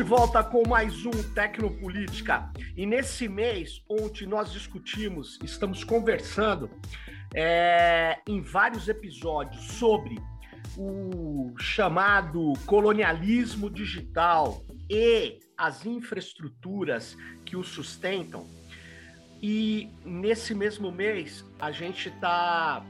[0.00, 2.50] de volta com mais um Tecnopolítica.
[2.74, 6.70] E nesse mês, onde nós discutimos, estamos conversando
[7.34, 10.16] é, em vários episódios sobre
[10.74, 18.48] o chamado colonialismo digital e as infraestruturas que o sustentam.
[19.42, 22.82] E nesse mesmo mês, a gente está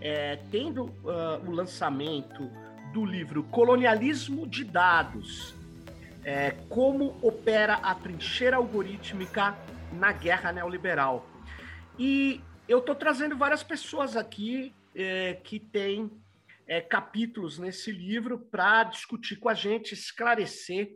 [0.00, 2.50] é, tendo uh, o lançamento
[2.92, 5.55] do livro Colonialismo de Dados
[6.26, 9.56] é, como opera a trincheira algorítmica
[9.92, 11.24] na guerra neoliberal.
[11.96, 16.10] E eu estou trazendo várias pessoas aqui é, que têm
[16.66, 20.90] é, capítulos nesse livro para discutir com a gente, esclarecer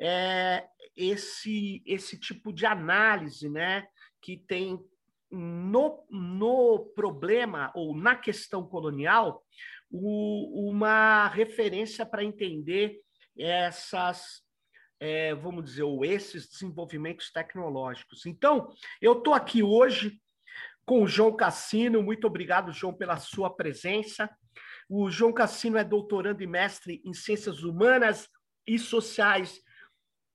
[0.00, 0.64] é,
[0.96, 3.86] esse, esse tipo de análise né,
[4.22, 4.82] que tem
[5.30, 9.44] no, no problema ou na questão colonial
[9.90, 13.02] o, uma referência para entender
[13.36, 14.42] essas
[15.02, 18.24] é, vamos dizer, ou esses desenvolvimentos tecnológicos.
[18.24, 20.20] Então, eu estou aqui hoje
[20.86, 22.04] com o João Cassino.
[22.04, 24.30] Muito obrigado, João, pela sua presença.
[24.88, 28.28] O João Cassino é doutorando e mestre em Ciências Humanas
[28.64, 29.60] e Sociais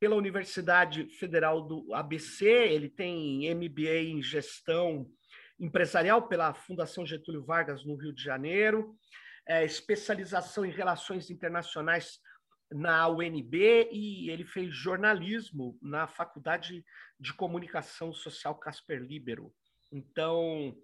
[0.02, 2.46] pela Universidade Federal do ABC.
[2.46, 5.10] Ele tem MBA em Gestão
[5.58, 8.98] Empresarial pela Fundação Getúlio Vargas, no Rio de Janeiro.
[9.48, 12.20] É, especialização em Relações Internacionais
[12.72, 16.84] na UNB e ele fez jornalismo na Faculdade
[17.20, 19.54] de Comunicação Social Casper Libero.
[19.92, 20.76] Então,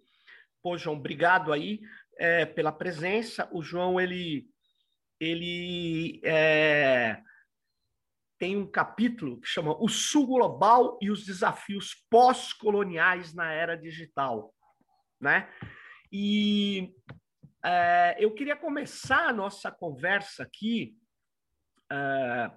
[0.61, 1.81] pô, João, obrigado aí
[2.17, 3.49] é, pela presença.
[3.51, 4.47] O João, ele,
[5.19, 7.21] ele é,
[8.39, 14.53] tem um capítulo que chama O Sul Global e os Desafios Pós-Coloniais na Era Digital,
[15.19, 15.49] né?
[16.11, 16.93] E
[17.63, 20.95] é, eu queria começar a nossa conversa aqui
[21.91, 22.51] é,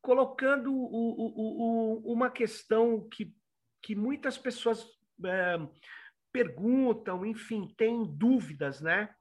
[0.00, 3.34] colocando o, o, o, uma questão que,
[3.82, 4.86] que muitas pessoas
[5.24, 5.58] é,
[6.30, 9.14] perguntam, enfim, têm dúvidas, né?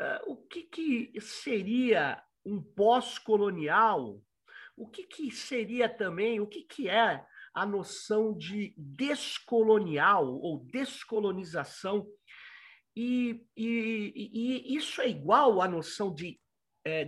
[0.00, 4.20] É, o que, que seria um pós-colonial?
[4.76, 7.24] O que, que seria também, o que, que é
[7.54, 12.06] a noção de descolonial ou descolonização?
[12.96, 16.40] E, e, e isso é igual à noção de
[16.84, 17.04] é,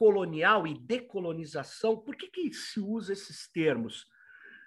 [0.00, 4.06] colonial e decolonização, por que, que se usa esses termos?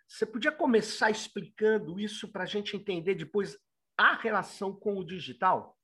[0.08, 3.58] Você podia começar explicando isso para a gente entender depois
[3.98, 5.76] a relação com o digital?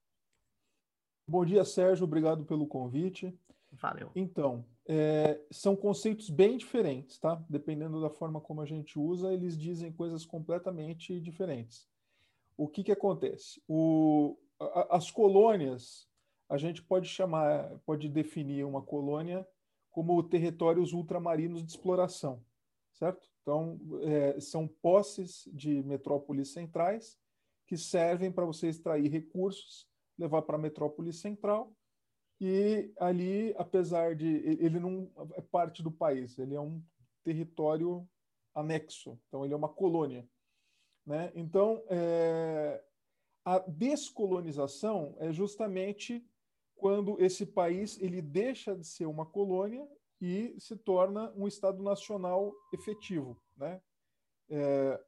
[1.28, 2.04] Bom dia, Sérgio.
[2.04, 3.36] Obrigado pelo convite.
[3.72, 4.12] Valeu.
[4.16, 7.44] Então, é, são conceitos bem diferentes, tá?
[7.50, 11.90] Dependendo da forma como a gente usa, eles dizem coisas completamente diferentes.
[12.56, 13.64] O que, que acontece?
[13.68, 16.08] O, a, as colônias
[16.50, 19.48] a gente pode chamar, pode definir uma colônia
[19.92, 22.44] como territórios ultramarinos de exploração,
[22.94, 23.30] certo?
[23.42, 27.18] Então, é, são posses de metrópoles centrais
[27.68, 31.72] que servem para você extrair recursos, levar para a metrópole central
[32.42, 36.82] e ali, apesar de ele não é parte do país, ele é um
[37.24, 38.08] território
[38.56, 40.28] anexo, então ele é uma colônia,
[41.06, 41.32] né?
[41.36, 42.82] Então, é,
[43.44, 46.26] a descolonização é justamente
[46.80, 49.86] quando esse país ele deixa de ser uma colônia
[50.22, 53.38] e se torna um Estado nacional efetivo.
[53.58, 53.82] Né?
[54.50, 55.04] É,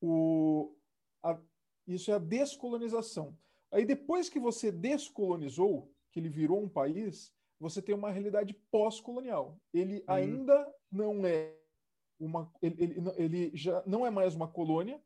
[0.00, 0.74] o,
[1.22, 1.38] a,
[1.86, 3.36] isso é a descolonização.
[3.70, 9.58] Aí depois que você descolonizou, que ele virou um país, você tem uma realidade pós-colonial.
[9.72, 10.14] Ele uhum.
[10.14, 11.54] ainda não é
[12.18, 15.02] uma, ele, ele, ele já não é mais uma colônia,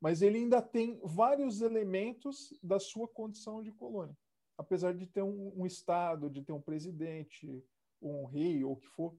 [0.00, 4.16] mas ele ainda tem vários elementos da sua condição de colônia
[4.60, 7.64] apesar de ter um, um Estado, de ter um presidente,
[8.00, 9.16] um rei ou o que for.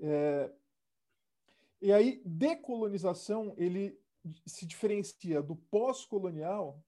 [0.00, 0.52] É,
[1.80, 3.96] e aí, decolonização, ele
[4.44, 6.82] se diferencia do pós-colonial,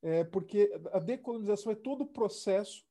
[0.00, 2.86] é, porque a decolonização é todo o processo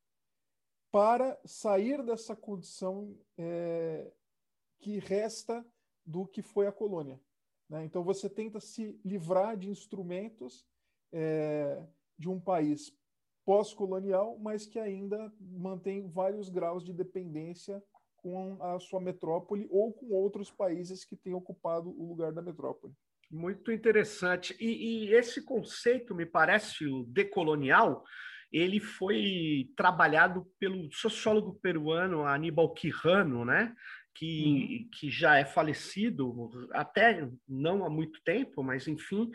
[0.92, 4.12] para sair dessa condição é,
[4.80, 5.66] que resta
[6.06, 7.18] do que foi a colônia.
[7.70, 7.86] Né?
[7.86, 10.68] Então, você tenta se livrar de instrumentos
[11.14, 11.82] é,
[12.20, 12.94] de um país
[13.46, 17.82] pós-colonial, mas que ainda mantém vários graus de dependência
[18.18, 22.94] com a sua metrópole ou com outros países que têm ocupado o lugar da metrópole.
[23.30, 24.56] Muito interessante.
[24.60, 28.04] E, e esse conceito, me parece, o decolonial,
[28.52, 33.76] ele foi trabalhado pelo sociólogo peruano Aníbal Quijano, né?
[34.16, 34.90] Que, uhum.
[34.94, 39.32] que já é falecido, até não há muito tempo, mas enfim.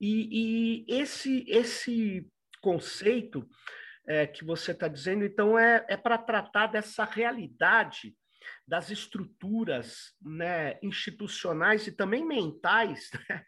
[0.00, 2.24] E, e esse, esse
[2.66, 3.48] conceito
[4.08, 8.12] é, que você está dizendo, então, é, é para tratar dessa realidade
[8.66, 13.44] das estruturas né, institucionais e também mentais, né,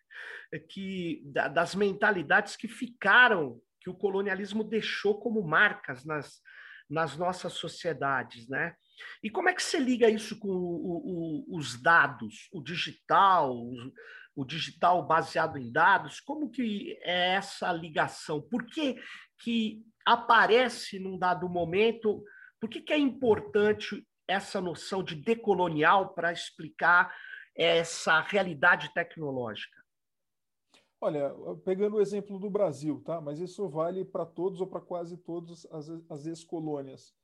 [0.71, 1.23] que,
[1.53, 6.41] das mentalidades que ficaram, que o colonialismo deixou como marcas nas,
[6.89, 8.75] nas nossas sociedades, né?
[9.23, 13.55] E como é que você liga isso com o, o, os dados, o digital,
[14.39, 16.21] o, digital baseado em dados?
[16.21, 18.41] Como que é essa ligação?
[18.41, 18.97] Por que,
[19.39, 22.23] que aparece num dado momento?
[22.61, 27.15] Por que, que é importante essa noção de decolonial para explicar
[27.57, 29.77] essa realidade tecnológica?
[31.01, 31.33] Olha,
[31.65, 33.21] pegando o exemplo do Brasil, tá?
[33.21, 37.15] Mas isso vale para todos ou para quase todas as, as ex-colônias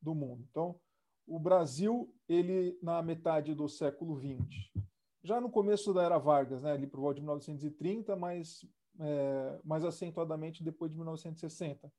[0.00, 0.44] do mundo.
[0.50, 0.78] Então,
[1.26, 4.72] o Brasil, ele na metade do século XX,
[5.22, 8.66] já no começo da era Vargas, né, ali por volta de 1930, mas
[8.98, 11.92] é, mais acentuadamente depois de 1960,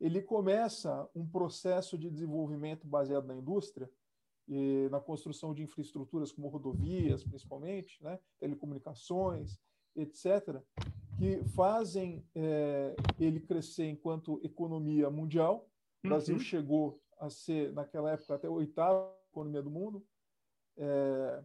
[0.00, 3.88] ele começa um processo de desenvolvimento baseado na indústria
[4.48, 9.58] e na construção de infraestruturas como rodovias, principalmente, né, telecomunicações,
[9.96, 10.60] etc.,
[11.16, 15.68] que fazem é, ele crescer enquanto economia mundial.
[16.02, 16.40] O Brasil uhum.
[16.40, 20.04] chegou a ser, naquela época, até a oitava economia do mundo.
[20.76, 21.44] É...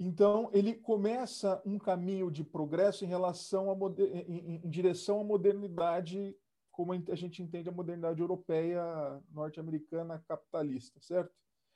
[0.00, 6.36] Então, ele começa um caminho de progresso em relação a em, em, direção à modernidade,
[6.70, 8.82] como a gente entende a modernidade europeia,
[9.30, 11.34] norte-americana, capitalista, certo?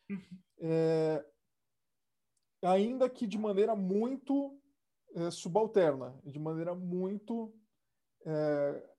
[0.08, 0.38] Uhum.
[0.60, 1.26] É...
[2.64, 4.56] Ainda que de maneira muito
[5.14, 7.52] é, subalterna, de maneira muito
[8.24, 8.92] é,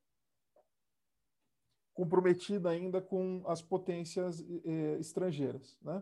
[1.93, 5.77] comprometida ainda com as potências eh, estrangeiras.
[5.81, 6.01] Né?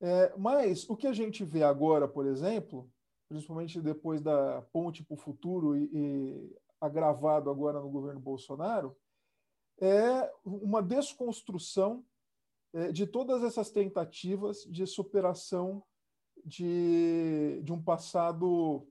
[0.00, 2.90] É, mas o que a gente vê agora, por exemplo,
[3.28, 8.96] principalmente depois da ponte para o futuro e, e agravado agora no governo Bolsonaro,
[9.80, 12.04] é uma desconstrução
[12.72, 15.82] é, de todas essas tentativas de superação
[16.44, 18.86] de, de um passado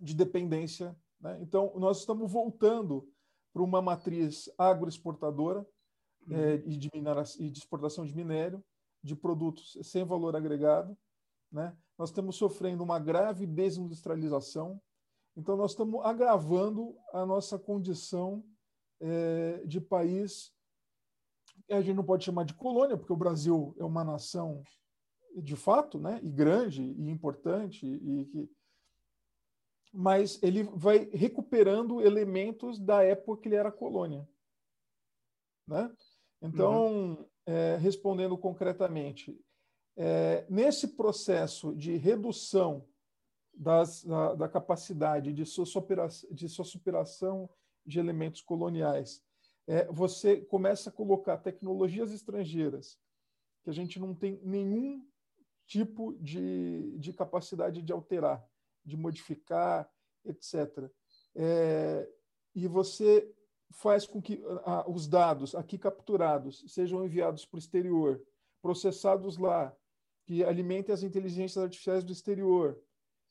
[0.00, 0.96] de dependência.
[1.20, 1.38] Né?
[1.42, 3.08] Então, nós estamos voltando
[3.52, 5.66] para uma matriz agroexportadora
[6.26, 6.36] uhum.
[6.36, 6.90] é, e, de
[7.38, 8.62] e de exportação de minério,
[9.04, 10.96] de produtos sem valor agregado.
[11.52, 11.76] Né?
[11.98, 14.80] Nós estamos sofrendo uma grave desindustrialização,
[15.36, 18.42] então nós estamos agravando a nossa condição
[18.98, 20.52] é, de país.
[21.70, 24.62] A gente não pode chamar de colônia, porque o Brasil é uma nação
[25.36, 28.50] de fato, né, e grande e importante e que
[29.96, 34.28] mas ele vai recuperando elementos da época que ele era colônia.
[35.68, 35.88] Né?
[36.42, 37.28] Então, uhum.
[37.46, 39.38] É, respondendo concretamente,
[39.96, 42.86] é, nesse processo de redução
[43.52, 47.48] das, da, da, capacidade de sua, superação,
[47.86, 49.22] de elementos coloniais,
[49.66, 52.98] é, você começa a colocar tecnologias estrangeiras
[53.62, 55.06] que a gente não tem nenhum
[55.66, 58.44] tipo de, de capacidade de alterar
[58.84, 59.90] de modificar,
[60.24, 60.90] etc.
[61.34, 62.08] É,
[62.54, 63.33] e você
[63.74, 68.22] faz com que ah, os dados aqui capturados sejam enviados para o exterior,
[68.62, 69.74] processados lá,
[70.24, 72.80] que alimentem as inteligências artificiais do exterior,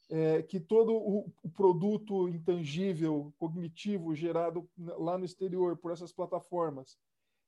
[0.10, 7.00] é, que todo o, o, produto intangível, cognitivo, gerado lá no exterior por essas plataformas,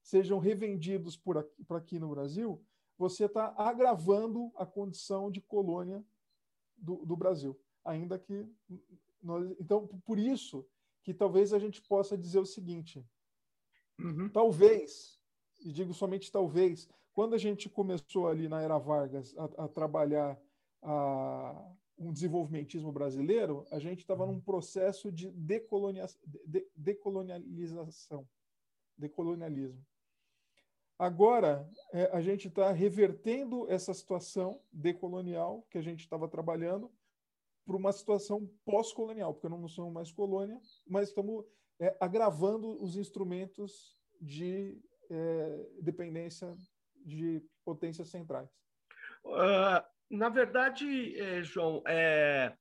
[0.02, 2.60] sejam revendidos por aqui, por aqui no Brasil,
[2.98, 6.04] você está agravando a condição de colônia
[6.78, 8.50] do, do Brasil ainda que
[9.22, 10.66] nós, então por isso
[11.06, 13.06] que talvez a gente possa dizer o seguinte:
[14.00, 14.28] uhum.
[14.28, 15.20] talvez,
[15.64, 20.38] e digo somente talvez, quando a gente começou ali na era Vargas a, a trabalhar
[20.82, 26.08] a, um desenvolvimentismo brasileiro, a gente estava num processo de, decolonia,
[26.44, 28.28] de decolonialização,
[28.98, 29.86] decolonialismo.
[30.98, 36.92] Agora, é, a gente está revertendo essa situação decolonial que a gente estava trabalhando
[37.66, 41.46] para uma situação pós-colonial, porque não somos mais colônia, mas estamos
[41.80, 44.80] é, agravando os instrumentos de
[45.10, 46.56] é, dependência
[47.06, 48.50] de potências centrais.
[49.24, 52.56] Uh, na verdade, eh, João, é...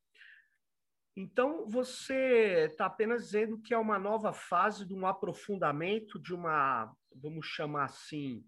[1.14, 6.90] então você está apenas dizendo que é uma nova fase de um aprofundamento de uma,
[7.14, 8.42] vamos chamar assim,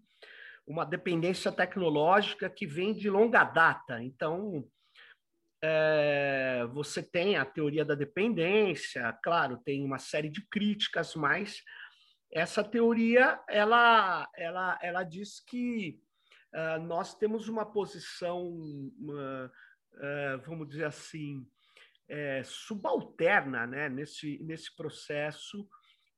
[0.65, 4.03] uma dependência tecnológica que vem de longa data.
[4.03, 4.67] Então,
[5.63, 11.63] é, você tem a teoria da dependência, claro, tem uma série de críticas, mas
[12.31, 15.99] essa teoria ela, ela, ela diz que
[16.53, 21.45] uh, nós temos uma posição, uh, uh, vamos dizer assim,
[22.45, 25.67] subalterna né, nesse, nesse processo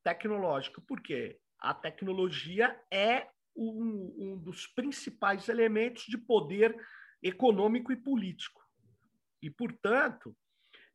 [0.04, 0.84] tecnológico.
[0.84, 1.40] Por quê?
[1.60, 6.76] A tecnologia é um, um dos principais elementos de poder
[7.24, 8.62] econômico e político.
[9.42, 10.36] E, portanto,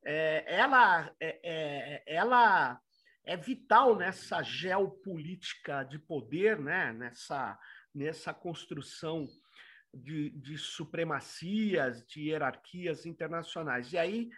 [0.05, 2.81] é, ela, é, é, ela
[3.25, 6.93] é vital nessa geopolítica de poder, né?
[6.93, 7.59] nessa,
[7.95, 9.27] nessa construção
[9.93, 13.93] de, de supremacias, de hierarquias internacionais.
[13.93, 14.29] E aí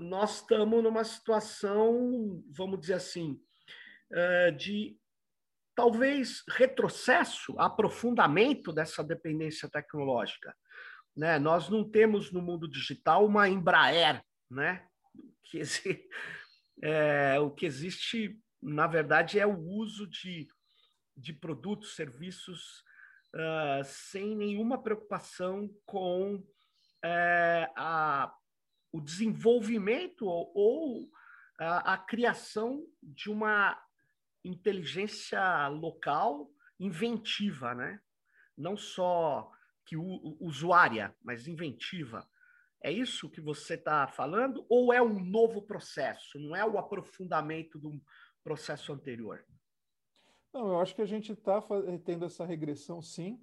[0.00, 3.40] nós estamos numa situação, vamos dizer assim,
[4.12, 4.98] é, de
[5.74, 10.54] talvez retrocesso, aprofundamento dessa dependência tecnológica.
[11.18, 11.36] Né?
[11.36, 14.86] Nós não temos no mundo digital uma Embraer, né?
[15.42, 15.60] que
[16.80, 20.46] é, o que existe, na verdade, é o uso de,
[21.16, 22.84] de produtos, serviços
[23.34, 28.32] uh, sem nenhuma preocupação com uh, a,
[28.92, 31.10] o desenvolvimento ou, ou
[31.58, 33.76] a, a criação de uma
[34.44, 36.48] inteligência local
[36.78, 38.00] inventiva, né?
[38.56, 39.50] Não só
[39.88, 42.28] que usuária, mas inventiva.
[42.82, 44.66] É isso que você está falando?
[44.68, 46.38] Ou é um novo processo?
[46.38, 47.98] Não é o aprofundamento do
[48.44, 49.42] processo anterior?
[50.52, 51.62] Não, eu acho que a gente está
[52.04, 53.42] tendo essa regressão, sim,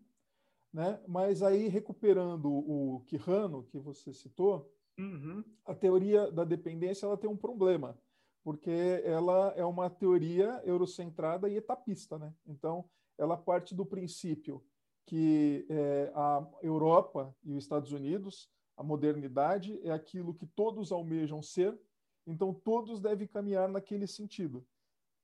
[0.72, 1.02] né?
[1.08, 5.44] Mas aí recuperando o Quirrano que você citou, uhum.
[5.66, 8.00] a teoria da dependência ela tem um problema,
[8.44, 12.32] porque ela é uma teoria eurocentrada e etapista, né?
[12.46, 12.88] Então,
[13.18, 14.64] ela parte do princípio
[15.06, 21.42] que é, a Europa e os Estados Unidos a modernidade é aquilo que todos almejam
[21.42, 21.80] ser,
[22.28, 24.66] então todos devem caminhar naquele sentido.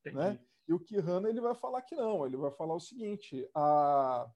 [0.05, 0.39] Né?
[0.67, 4.29] E o Kihana ele vai falar que não, ele vai falar o seguinte: a,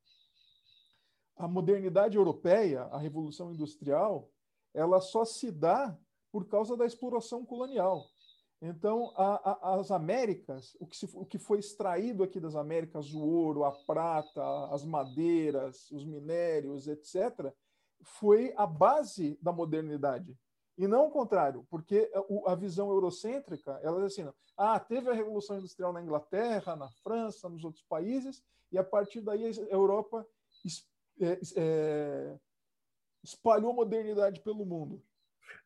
[1.37, 4.29] a modernidade europeia, a revolução industrial,
[4.73, 5.97] ela só se dá
[6.31, 8.05] por causa da exploração colonial.
[8.67, 13.13] Então, a, a, as Américas, o que, se, o que foi extraído aqui das Américas,
[13.13, 14.41] o ouro, a prata,
[14.73, 17.53] as madeiras, os minérios, etc.,
[18.01, 20.35] foi a base da modernidade.
[20.77, 22.11] E não o contrário, porque
[22.47, 27.47] a visão eurocêntrica, ela diz assim, ah, teve a Revolução Industrial na Inglaterra, na França,
[27.47, 30.27] nos outros países, e a partir daí a Europa
[31.21, 32.39] é, é,
[33.23, 35.03] espalhou modernidade pelo mundo.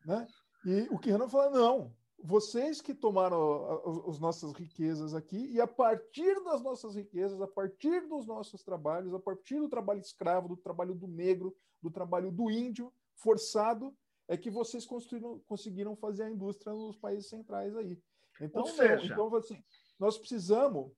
[0.04, 0.28] Né?
[0.66, 1.92] E o que Renan fala, não,
[2.22, 8.06] vocês que tomaram as nossas riquezas aqui, e a partir das nossas riquezas, a partir
[8.08, 12.50] dos nossos trabalhos, a partir do trabalho escravo, do trabalho do negro, do trabalho do
[12.50, 13.96] índio forçado,
[14.28, 18.00] é que vocês conseguiram fazer a indústria nos países centrais aí.
[18.40, 19.12] Então, seja...
[19.12, 19.62] então assim,
[19.98, 20.92] nós precisamos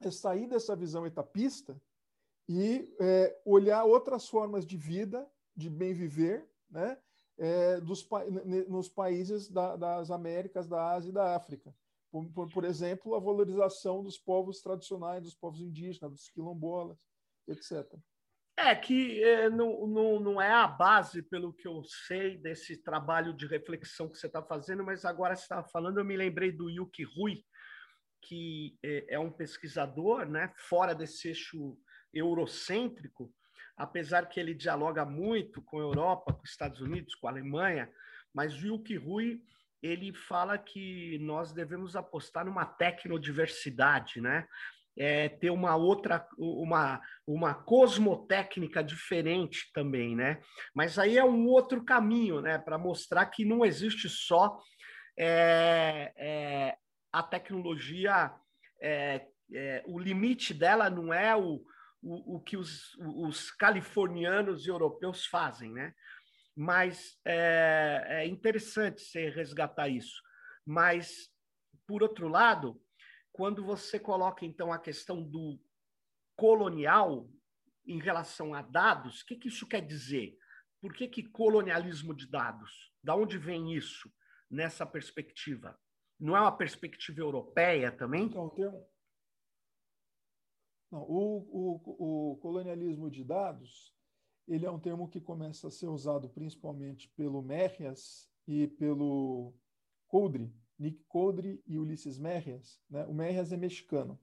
[0.00, 1.80] é sair dessa visão etapista
[2.48, 6.96] e é, olhar outras formas de vida, de bem viver, né?
[7.38, 8.06] É, dos,
[8.68, 11.74] nos países da, das Américas, da Ásia e da África.
[12.10, 16.98] Por, por, por, exemplo, a valorização dos povos tradicionais, dos povos indígenas, dos quilombolas,
[17.46, 17.86] etc.
[18.56, 23.32] É que é, não, não, não é a base, pelo que eu sei, desse trabalho
[23.32, 26.68] de reflexão que você está fazendo, mas agora você estava falando, eu me lembrei do
[26.68, 27.44] Yuki Rui,
[28.22, 31.78] que é, é um pesquisador né, fora desse eixo
[32.12, 33.32] eurocêntrico,
[33.78, 37.88] apesar que ele dialoga muito com a Europa, com os Estados Unidos, com a Alemanha,
[38.34, 39.40] mas o Yuki Rui
[39.80, 44.46] ele fala que nós devemos apostar numa tecnodiversidade, né?
[45.00, 50.40] É, ter uma outra, uma, uma cosmotécnica diferente também, né?
[50.74, 52.58] Mas aí é um outro caminho, né?
[52.58, 54.58] Para mostrar que não existe só
[55.16, 56.76] é, é,
[57.12, 58.32] a tecnologia,
[58.82, 61.62] é, é, o limite dela não é o,
[62.02, 65.94] o, o que os, os, californianos e europeus fazem, né?
[66.56, 70.22] Mas é, é interessante você resgatar isso.
[70.66, 71.30] Mas,
[71.86, 72.80] por outro lado,
[73.32, 75.60] quando você coloca, então, a questão do
[76.36, 77.30] colonial
[77.86, 80.36] em relação a dados, o que, que isso quer dizer?
[80.80, 82.92] Por que, que colonialismo de dados?
[83.02, 84.12] Da onde vem isso
[84.50, 85.78] nessa perspectiva?
[86.18, 88.24] Não é uma perspectiva europeia também?
[88.24, 88.68] Então, tem,
[90.90, 93.94] não, o, o, o, colonialismo de dados
[94.46, 99.52] ele é um termo que começa a ser usado principalmente pelo Merrias e pelo
[100.06, 102.80] Coudry, Nick Coudry e Ulisses Merrias.
[102.88, 103.04] Né?
[103.04, 104.18] O Merrias é mexicano.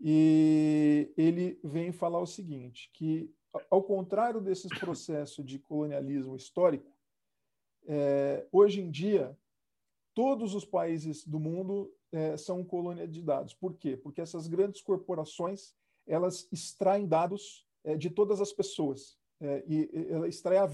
[0.00, 3.32] E ele vem falar o seguinte, que
[3.70, 6.90] ao contrário desses processos de colonialismo histórico,
[7.86, 9.36] é, hoje em dia,
[10.14, 13.54] todos os países do mundo é, são colônia de dados.
[13.54, 13.96] Por quê?
[13.96, 15.74] Porque essas grandes corporações
[16.06, 20.68] elas extraem dados é, de todas as pessoas é, e, e ela extrai a,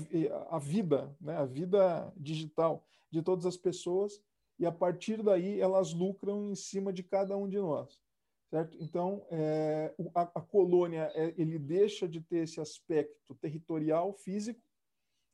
[0.51, 4.21] a vida, né, a vida digital de todas as pessoas
[4.59, 8.03] e a partir daí elas lucram em cima de cada um de nós.
[8.51, 8.77] certo?
[8.81, 14.61] Então, é, a, a, colônia é, ele deixa de ter esse aspecto territorial, físico,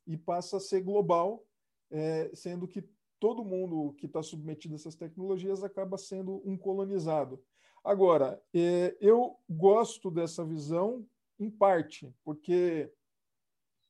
[0.07, 1.43] e passa a ser global,
[1.89, 2.83] é, sendo que
[3.25, 7.43] todo mundo que está submetido a essas tecnologias acaba sendo um colonizado.
[7.83, 11.03] Agora, é, eu gosto dessa visão
[11.39, 12.87] em parte, porque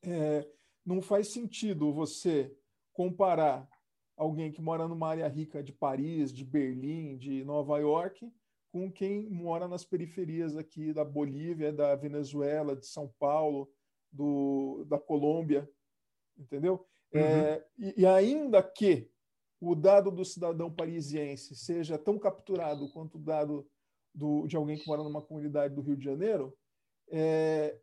[0.05, 0.49] é,
[0.85, 2.49] não faz sentido você
[2.93, 3.67] comparar
[4.15, 8.31] alguém que mora numa área rica de Paris, de Berlim, de Nova York,
[8.71, 13.69] com quem mora nas periferias aqui da Bolívia, da Venezuela, de São Paulo,
[14.09, 15.69] do, da Colômbia,
[16.37, 16.85] entendeu?
[17.13, 17.19] Uhum.
[17.19, 19.13] É, e, e, ainda que
[19.71, 23.67] o dado do cidadão parisiense seja tão capturado quanto o dado
[24.13, 26.55] do, de alguém que mora numa comunidade do Rio de Janeiro,
[27.09, 27.77] é,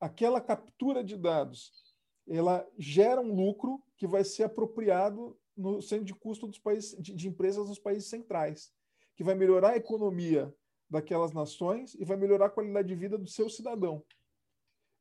[0.00, 1.72] aquela captura de dados
[2.28, 7.14] ela gera um lucro que vai ser apropriado no centro de custo dos países, de,
[7.14, 8.70] de empresas nos países centrais,
[9.16, 10.54] que vai melhorar a economia
[10.90, 14.04] daquelas nações e vai melhorar a qualidade de vida do seu cidadão.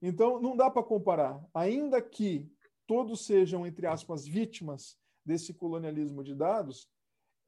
[0.01, 1.44] Então, não dá para comparar.
[1.53, 2.50] Ainda que
[2.86, 6.89] todos sejam, entre aspas, vítimas desse colonialismo de dados,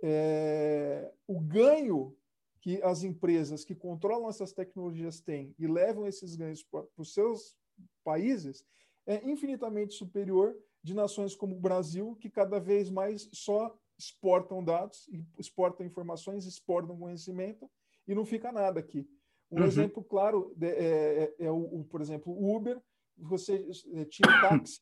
[0.04, 2.16] é, o ganho
[2.62, 7.58] que as empresas que controlam essas tecnologias têm e levam esses ganhos para os seus
[8.04, 8.66] países
[9.08, 15.10] é infinitamente superior de nações como o Brasil, que cada vez mais só exportam dados,
[15.38, 17.70] exportam informações, exportam conhecimento
[18.06, 19.10] e não fica nada aqui.
[19.50, 19.66] Um uhum.
[19.66, 22.80] exemplo claro é, é, é o, por exemplo, o Uber.
[23.18, 24.82] Você é, tinha táxi,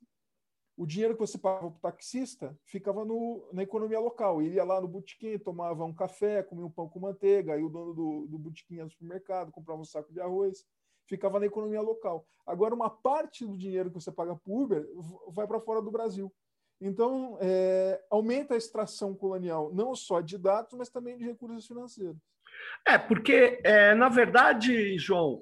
[0.78, 4.42] o dinheiro que você pagava para o taxista ficava no, na economia local.
[4.42, 7.70] Ele ia lá no botequim, tomava um café, comia um pão com manteiga, aí o
[7.70, 10.66] dono do, do botequim ia no supermercado, comprava um saco de arroz
[11.08, 12.28] ficava na economia local.
[12.46, 14.86] Agora, uma parte do dinheiro que você paga para Uber
[15.30, 16.32] vai para fora do Brasil.
[16.80, 22.18] Então, é, aumenta a extração colonial, não só de dados, mas também de recursos financeiros.
[22.86, 25.42] É, porque, é, na verdade, João,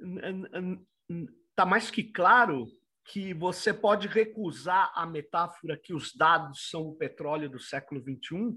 [0.00, 2.66] está é, mais que claro
[3.04, 8.56] que você pode recusar a metáfora que os dados são o petróleo do século XXI,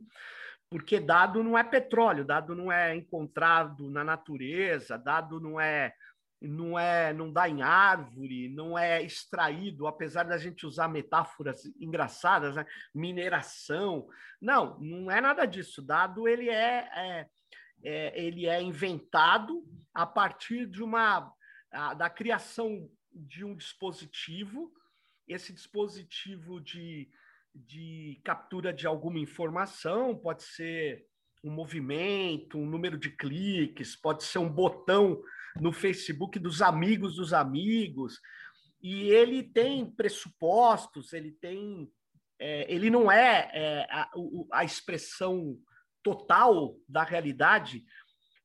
[0.70, 5.94] porque dado não é petróleo, dado não é encontrado na natureza, dado não é
[6.40, 12.56] não é não dá em árvore, não é extraído, apesar da gente usar metáforas engraçadas,
[12.56, 12.66] né?
[12.94, 14.08] mineração.
[14.40, 15.82] Não, não é nada disso.
[15.82, 17.28] Dado ele é, é,
[17.84, 21.34] é ele é inventado a partir de uma
[21.98, 24.72] da criação de um dispositivo.
[25.28, 27.10] Esse dispositivo de
[27.66, 31.06] de captura de alguma informação, pode ser
[31.44, 35.22] um movimento, um número de cliques, pode ser um botão
[35.60, 38.20] no Facebook dos amigos dos amigos.
[38.82, 41.92] E ele tem pressupostos, ele tem.
[42.40, 44.12] É, ele não é, é a,
[44.54, 45.58] a, expressão
[46.04, 47.84] total da realidade.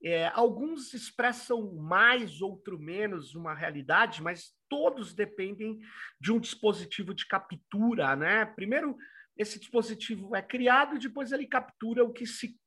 [0.02, 5.78] É, alguns expressam mais, outro menos uma realidade, mas todos dependem
[6.18, 8.46] de um dispositivo de captura, né?
[8.46, 8.96] Primeiro,
[9.36, 12.58] esse dispositivo é criado e depois ele captura o que se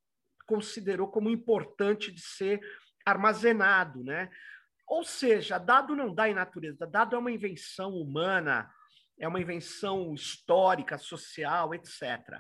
[0.46, 2.62] considerou como importante de ser
[3.04, 4.30] armazenado, né?
[4.88, 8.72] Ou seja, dado não dá em natureza, dado é uma invenção humana,
[9.20, 12.40] é uma invenção histórica, social, etc.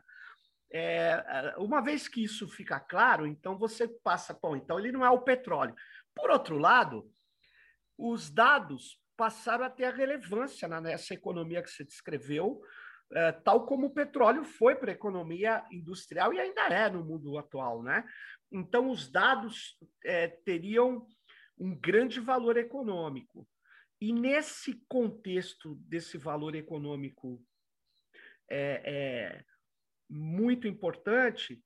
[0.72, 5.10] É, uma vez que isso fica claro, então você passa, bom, então ele não é
[5.10, 5.74] o petróleo.
[6.14, 7.12] Por outro lado,
[7.98, 12.62] os dados passaram a ter a relevância nessa economia que você descreveu,
[13.14, 17.38] é, tal como o petróleo foi para a economia industrial e ainda é no mundo
[17.38, 18.04] atual, né?
[18.52, 21.08] Então, os dados é, teriam
[21.58, 23.48] um grande valor econômico.
[24.02, 27.42] E nesse contexto desse valor econômico
[28.50, 29.46] é, é
[30.10, 31.64] muito importante,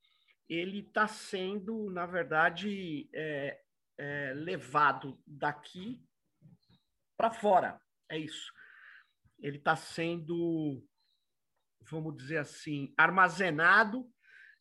[0.48, 3.60] ele está sendo, na verdade, é,
[3.98, 6.02] é, levado daqui
[7.20, 7.78] para fora.
[8.10, 8.50] É isso.
[9.42, 10.82] Ele está sendo,
[11.82, 14.10] vamos dizer assim, armazenado.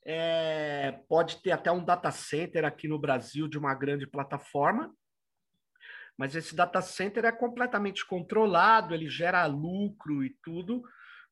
[0.04, 4.92] É, pode ter até um data center aqui no Brasil de uma grande plataforma,
[6.16, 10.82] mas esse data center é completamente controlado, ele gera lucro e tudo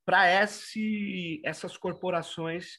[0.05, 2.79] para essas corporações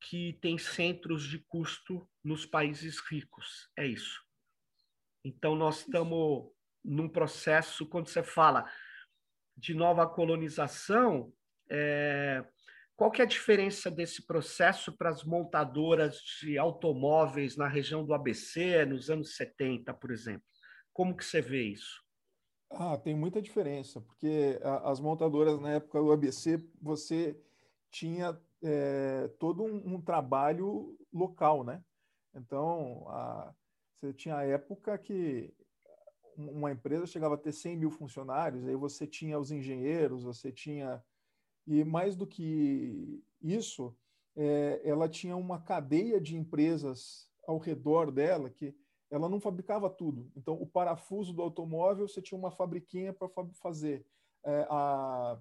[0.00, 3.70] que têm centros de custo nos países ricos.
[3.76, 4.20] É isso.
[5.24, 6.50] Então, nós estamos
[6.88, 8.64] num processo, quando você fala
[9.56, 11.32] de nova colonização,
[11.70, 12.44] é,
[12.96, 18.14] qual que é a diferença desse processo para as montadoras de automóveis na região do
[18.14, 20.42] ABC, nos anos 70, por exemplo?
[20.92, 22.02] Como que você vê isso?
[22.70, 27.40] Ah, tem muita diferença, porque as montadoras na época do ABC, você
[27.90, 31.82] tinha é, todo um, um, trabalho local, né?
[32.34, 33.54] Então, a,
[34.00, 35.54] Você tinha a época que
[36.38, 41.02] uma empresa chegava a ter 100 mil funcionários, aí você tinha os engenheiros, você tinha.
[41.66, 43.94] E mais do que isso,
[44.36, 48.74] é, ela tinha uma cadeia de empresas ao redor dela que
[49.10, 50.30] ela não fabricava tudo.
[50.36, 54.06] Então, o parafuso do automóvel, você tinha uma fabriquinha para fazer.
[54.44, 55.38] É, a,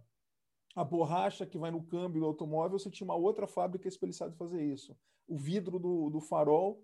[0.76, 4.38] a borracha que vai no câmbio do automóvel, você tinha uma outra fábrica especializada em
[4.38, 4.98] fazer isso.
[5.28, 6.84] O vidro do, do farol,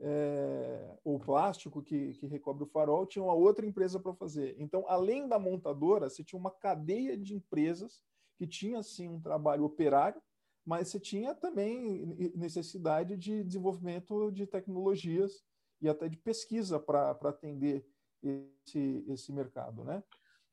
[0.00, 4.56] é, o plástico que, que recobre o farol, tinha uma outra empresa para fazer.
[4.58, 8.02] Então, além da montadora, você tinha uma cadeia de empresas
[8.36, 10.20] que tinha, sim, um trabalho operário,
[10.64, 15.44] mas você tinha também necessidade de desenvolvimento de tecnologias
[15.80, 17.86] e até de pesquisa para atender
[18.22, 19.84] esse, esse mercado.
[19.84, 20.02] Né?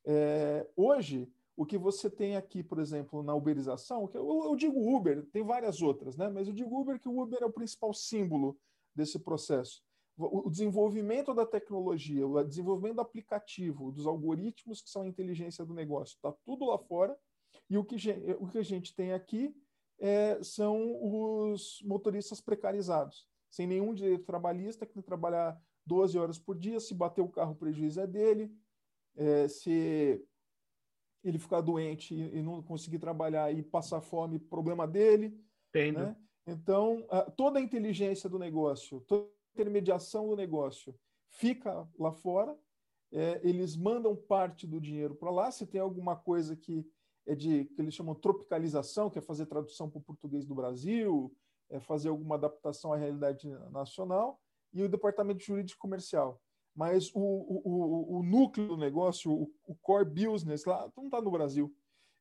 [0.06, 5.26] É, hoje, o que você tem aqui, por exemplo, na uberização, eu, eu, digo Uber,
[5.28, 6.30] tem várias outras, né?
[6.30, 8.58] mas eu digo Uber que o Uber é o principal símbolo
[8.96, 9.82] desse processo.
[10.18, 15.74] O desenvolvimento da tecnologia, o desenvolvimento do aplicativo, dos algoritmos que são a inteligência do
[15.74, 17.18] negócio, está tudo lá fora.
[17.70, 17.96] E o que,
[18.40, 19.56] o que a gente tem aqui
[20.00, 26.38] é, são os motoristas precarizados, sem nenhum direito trabalhista, que tem que trabalhar 12 horas
[26.38, 28.52] por dia, se bater o carro, o prejuízo é dele,
[29.16, 30.24] é, se
[31.24, 35.40] ele ficar doente e, e, não conseguir trabalhar e passar fome, problema dele.
[35.70, 36.00] Entendo.
[36.00, 36.16] Né?
[36.52, 40.94] Então, toda a inteligência do negócio, toda a intermediação do negócio
[41.30, 42.58] fica lá fora,
[43.14, 45.50] é, eles mandam parte do dinheiro para lá.
[45.50, 46.86] Se tem alguma coisa que
[47.26, 51.34] é de que eles chamam tropicalização, que é fazer tradução para o português do Brasil,
[51.70, 54.40] é fazer alguma adaptação à realidade nacional,
[54.74, 56.42] e o departamento jurídico comercial.
[56.76, 61.32] Mas o, o, o, núcleo do negócio, o, o core business lá, não está no
[61.32, 61.74] Brasil.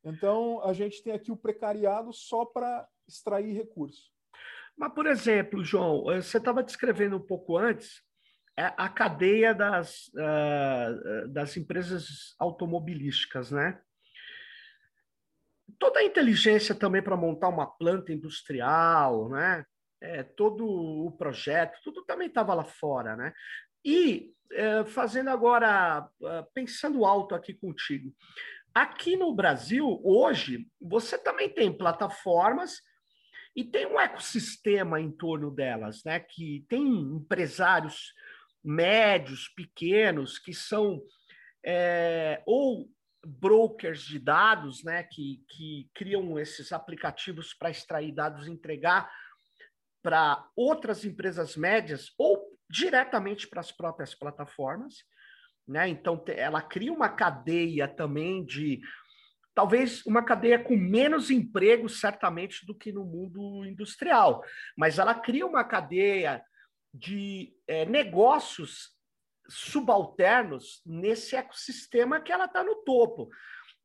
[0.04, 4.12] Então, a gente tem aqui o precariado só para extrair recursos.
[4.76, 8.02] Mas, por exemplo, João, eh, você estava descrevendo um pouco antes
[8.58, 13.80] é, a cadeia das, uh, das empresas automobilísticas, né?
[15.78, 19.64] toda a inteligência também para montar uma planta industrial, né?
[20.02, 23.32] É, todo o projeto, tudo também estava lá fora, né?
[23.84, 26.08] E é, fazendo agora,
[26.54, 28.14] pensando alto aqui contigo,
[28.74, 32.82] aqui no Brasil, hoje, você também tem plataformas
[33.54, 36.20] e tem um ecossistema em torno delas, né?
[36.20, 38.12] Que tem empresários
[38.62, 41.02] médios, pequenos, que são
[41.64, 42.88] é, ou
[43.24, 49.10] brokers de dados, né, que, que criam esses aplicativos para extrair dados e entregar
[50.02, 55.04] para outras empresas médias ou diretamente para as próprias plataformas,
[55.68, 55.88] né?
[55.88, 58.80] Então ela cria uma cadeia também de
[59.54, 64.42] talvez uma cadeia com menos empregos certamente do que no mundo industrial,
[64.76, 66.42] mas ela cria uma cadeia
[66.92, 68.90] de é, negócios
[69.48, 73.28] subalternos nesse ecossistema que ela está no topo.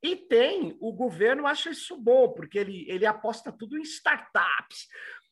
[0.02, 4.86] E tem, o governo acha isso bom, porque ele, ele aposta tudo em startups.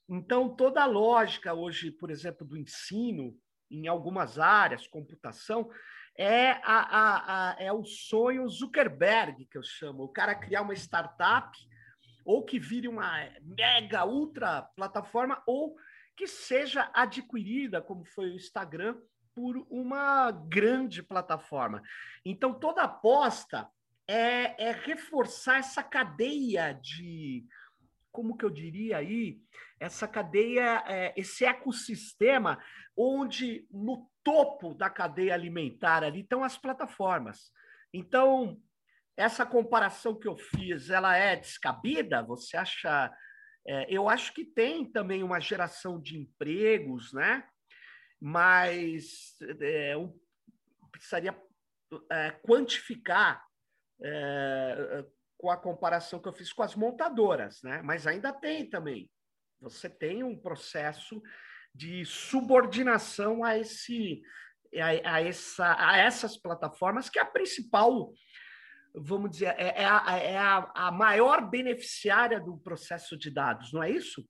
[0.08, 3.36] Então, toda a lógica hoje, por exemplo, do ensino,
[3.70, 5.70] em algumas áreas, computação,
[6.16, 10.04] é, a, a, a, é o sonho Zuckerberg, que eu chamo.
[10.04, 11.56] O cara criar uma startup,
[12.24, 15.76] ou que vire uma mega, ultra plataforma, ou
[16.16, 18.96] que seja adquirida, como foi o Instagram,
[19.34, 21.82] por uma grande plataforma.
[22.24, 23.68] Então, toda aposta
[24.06, 27.44] é, é reforçar essa cadeia de,
[28.12, 29.40] como que eu diria aí,
[29.80, 32.62] essa cadeia, é, esse ecossistema,
[32.96, 37.50] onde no topo da cadeia alimentar ali estão as plataformas.
[37.92, 38.60] Então,
[39.16, 42.22] essa comparação que eu fiz, ela é descabida?
[42.22, 43.12] Você acha?
[43.66, 47.44] É, eu acho que tem também uma geração de empregos, né?
[48.26, 49.94] mas é,
[50.90, 51.38] precisaria
[52.10, 53.44] é, quantificar
[54.02, 55.04] é,
[55.36, 57.82] com a comparação que eu fiz com as montadoras, né?
[57.82, 59.10] Mas ainda tem também.
[59.64, 61.20] Você tem um processo
[61.74, 64.22] de subordinação a esse
[64.76, 68.12] a, a, essa, a essas plataformas que é a principal
[68.94, 73.82] vamos dizer é, é, a, é a, a maior beneficiária do processo de dados, não
[73.82, 74.24] é isso?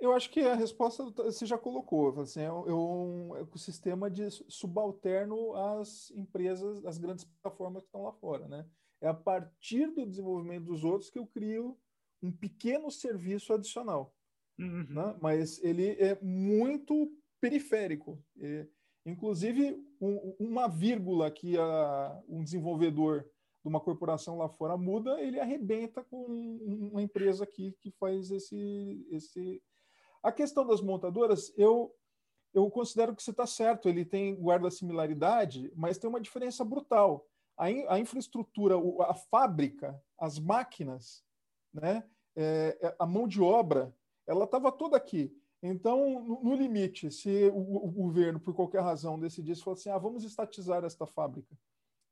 [0.00, 2.18] Eu acho que a resposta você já colocou.
[2.20, 8.48] Assim, é um ecossistema de subalterno às empresas, às grandes plataformas que estão lá fora.
[8.48, 8.66] Né?
[9.02, 11.78] É a partir do desenvolvimento dos outros que eu crio
[12.22, 14.14] um pequeno serviço adicional.
[14.58, 14.86] Uhum.
[14.88, 15.16] Né?
[15.20, 18.22] Mas ele é muito periférico.
[18.38, 18.66] É,
[19.06, 23.24] inclusive, um, uma vírgula que a, um desenvolvedor
[23.62, 26.24] de uma corporação lá fora muda, ele arrebenta com
[26.92, 29.62] uma empresa aqui que faz esse, esse
[30.22, 31.94] a questão das montadoras, eu
[32.52, 37.24] eu considero que você está certo, ele tem guarda similaridade, mas tem uma diferença brutal.
[37.56, 38.74] A, in, a infraestrutura,
[39.08, 41.22] a fábrica, as máquinas,
[41.72, 42.04] né,
[42.36, 43.94] é, é, a mão de obra,
[44.26, 45.34] ela estava toda aqui.
[45.62, 50.24] Então, no, limite, se o, o, governo, por qualquer razão, decidisse falar assim, ah, vamos
[50.24, 51.54] estatizar esta fábrica,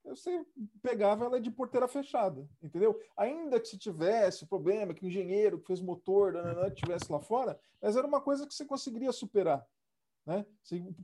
[0.04, 0.44] você
[0.82, 2.98] pegava ela de porteira fechada, entendeu?
[3.16, 6.34] Ainda que se tivesse problema, que o engenheiro que fez motor
[6.74, 9.66] tivesse lá fora, mas era uma coisa que você conseguiria superar.
[10.24, 10.44] Né?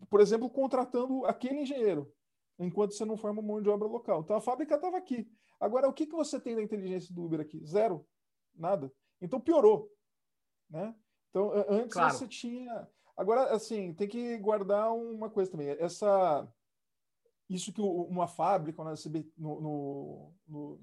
[0.09, 2.13] Por exemplo, contratando aquele engenheiro,
[2.59, 4.21] enquanto você não forma mão de obra local.
[4.21, 5.29] Então a fábrica estava aqui.
[5.61, 7.65] Agora, o que, que você tem da inteligência do Uber aqui?
[7.65, 8.07] Zero.
[8.55, 8.93] Nada.
[9.21, 9.91] Então piorou.
[10.69, 10.95] Né?
[11.31, 12.15] Então, antes claro.
[12.15, 12.89] você tinha.
[13.17, 15.69] Agora, assim, tem que guardar uma coisa também.
[15.69, 16.49] Essa.
[17.49, 20.81] Isso que uma fábrica no, no, no,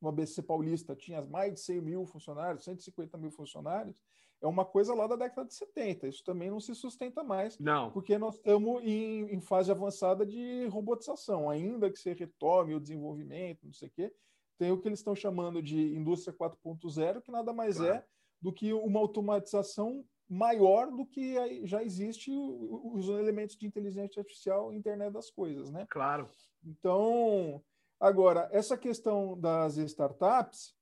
[0.00, 4.00] no ABC Paulista tinha mais de 100 mil funcionários, 150 mil funcionários,
[4.40, 6.08] é uma coisa lá da década de 70.
[6.08, 7.58] Isso também não se sustenta mais.
[7.58, 7.90] Não.
[7.90, 11.50] Porque nós estamos em, em fase avançada de robotização.
[11.50, 14.12] Ainda que se retome o desenvolvimento, não sei o quê,
[14.60, 17.94] tem o que eles estão chamando de indústria 4.0, que nada mais claro.
[17.94, 18.04] é
[18.42, 24.76] do que uma automatização maior do que já existe os elementos de inteligência artificial e
[24.76, 25.86] internet das coisas, né?
[25.88, 26.28] Claro.
[26.62, 27.64] Então,
[27.98, 30.74] agora, essa questão das startups,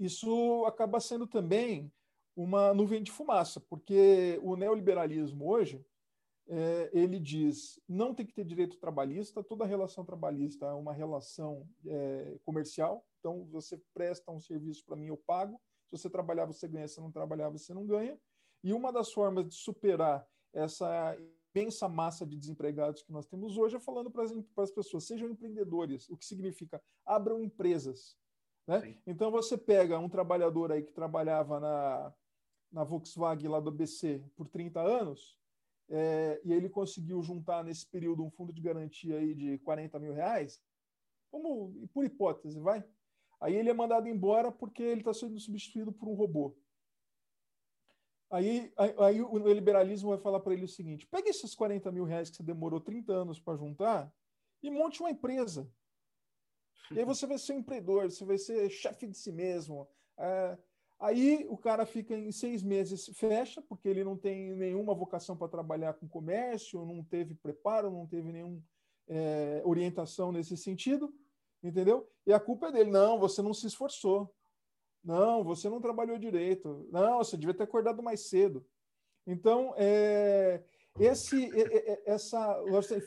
[0.00, 1.92] isso acaba sendo também
[2.34, 5.84] uma nuvem de fumaça, porque o neoliberalismo hoje
[6.48, 11.68] é, ele diz não tem que ter direito trabalhista, toda relação trabalhista é uma relação
[11.86, 16.66] é, comercial, então você presta um serviço para mim, eu pago, se você trabalhar você
[16.66, 18.18] ganha, se não trabalhar você não ganha,
[18.64, 21.16] e uma das formas de superar essa
[21.54, 24.24] imensa massa de desempregados que nós temos hoje é falando para
[24.62, 28.16] as pessoas, sejam empreendedores, o que significa abram empresas.
[28.66, 28.98] Né?
[29.06, 32.14] Então você pega um trabalhador aí que trabalhava na
[32.70, 35.37] na Volkswagen lá do ABC por 30 anos,
[35.90, 40.12] é, e ele conseguiu juntar nesse período um fundo de garantia aí de 40 mil
[40.12, 40.60] reais,
[41.30, 42.84] como por hipótese, vai?
[43.40, 46.56] Aí ele é mandado embora porque ele está sendo substituído por um robô.
[48.30, 52.04] Aí, aí, aí o liberalismo vai falar para ele o seguinte: pegue esses 40 mil
[52.04, 54.12] reais que você demorou 30 anos para juntar
[54.62, 55.70] e monte uma empresa.
[56.90, 59.88] E aí você vai ser um empreendedor, você vai ser chefe de si mesmo.
[60.18, 60.58] É,
[61.00, 65.48] Aí o cara fica em seis meses, fecha, porque ele não tem nenhuma vocação para
[65.48, 68.60] trabalhar com comércio, não teve preparo, não teve nenhuma
[69.06, 71.14] é, orientação nesse sentido,
[71.62, 72.10] entendeu?
[72.26, 72.90] E a culpa é dele.
[72.90, 74.34] Não, você não se esforçou.
[75.04, 76.88] Não, você não trabalhou direito.
[76.90, 78.66] Não, você devia ter acordado mais cedo.
[79.24, 80.64] Então, é,
[80.98, 81.48] esse,
[82.04, 82.60] essa,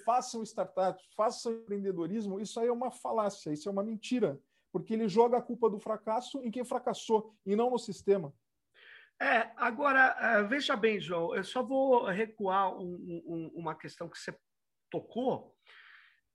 [0.05, 4.39] façam startups, façam empreendedorismo, isso aí é uma falácia, isso é uma mentira
[4.71, 8.33] porque ele joga a culpa do fracasso em quem fracassou e não no sistema.
[9.21, 14.17] É, agora, é, veja bem, João, eu só vou recuar um, um, uma questão que
[14.17, 14.35] você
[14.89, 15.55] tocou.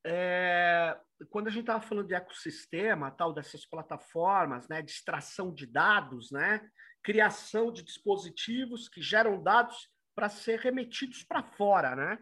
[0.06, 0.96] É,
[1.30, 6.30] quando a gente estava falando de ecossistema, tal, dessas plataformas, né, de extração de dados,
[6.30, 6.68] né,
[7.02, 12.18] criação de dispositivos que geram dados para ser remetidos para fora, né?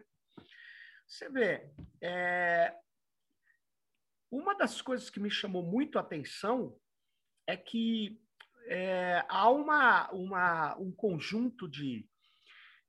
[1.07, 2.75] Você vê, é,
[4.35, 6.77] uma das coisas que me chamou muito a atenção
[7.47, 8.19] é que
[8.67, 12.07] é, há uma, uma, um conjunto de,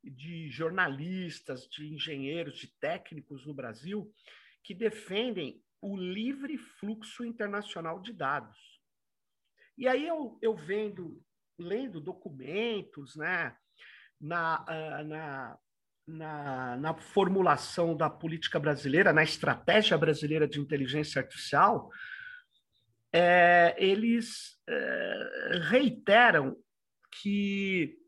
[0.03, 4.13] de jornalistas, de engenheiros, de técnicos no Brasil
[4.65, 8.59] que defendem o livre fluxo internacional de dados.
[9.79, 11.23] E aí eu, eu vendo,
[11.57, 13.57] lendo documentos, né,
[14.21, 15.59] na, ah, na,
[16.07, 21.91] na, na formulação da política brasileira, na estratégia brasileira de inteligência artificial,
[23.13, 26.57] é, eles é, reiteram
[27.21, 27.99] que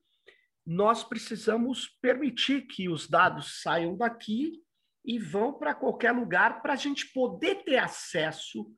[0.64, 4.62] nós precisamos permitir que os dados saiam daqui
[5.04, 8.70] e vão para qualquer lugar para a gente poder ter acesso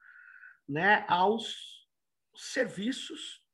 [0.69, 1.57] né, aos
[2.37, 3.45] serviços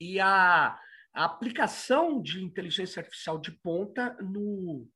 [0.00, 0.80] e a
[1.14, 4.88] a aplicação de inteligência artificial de ponta no,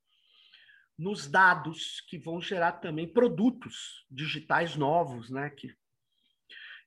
[0.97, 5.49] nos dados que vão gerar também produtos digitais novos, né?
[5.49, 5.73] Que,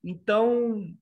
[0.04, 0.94] então,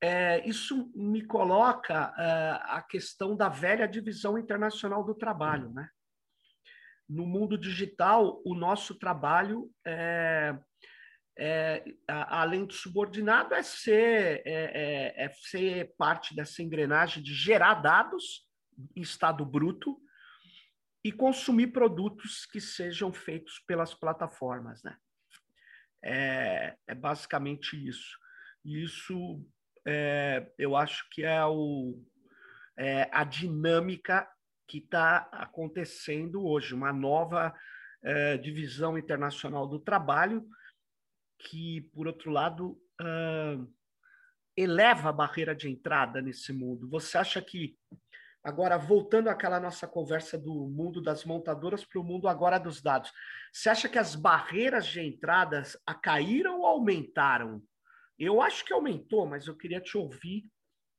[0.00, 5.90] é, isso me coloca é, a questão da velha divisão internacional do trabalho, né?
[7.06, 10.56] No mundo digital, o nosso trabalho é,
[11.42, 17.76] é, além de subordinado, é ser, é, é, é, ser parte dessa engrenagem de gerar
[17.76, 18.46] dados
[18.94, 19.98] em estado bruto
[21.02, 24.82] e consumir produtos que sejam feitos pelas plataformas.
[24.82, 24.94] Né?
[26.04, 28.18] É, é basicamente isso.
[28.62, 29.42] E isso
[29.86, 32.04] é, eu acho que é, o,
[33.10, 34.28] a dinâmica
[34.68, 37.54] que está acontecendo hoje, uma nova
[38.42, 40.46] divisão internacional do trabalho,
[41.48, 43.74] que, por outro lado, uh,
[44.56, 46.88] eleva a barreira de entrada nesse mundo.
[46.88, 47.76] Você acha que,
[48.42, 53.12] agora, voltando àquela nossa conversa do mundo das montadoras para o mundo agora dos dados,
[53.52, 57.62] você acha que as barreiras de entradas caíram ou aumentaram?
[58.18, 60.46] Eu acho que aumentou, mas eu queria te ouvir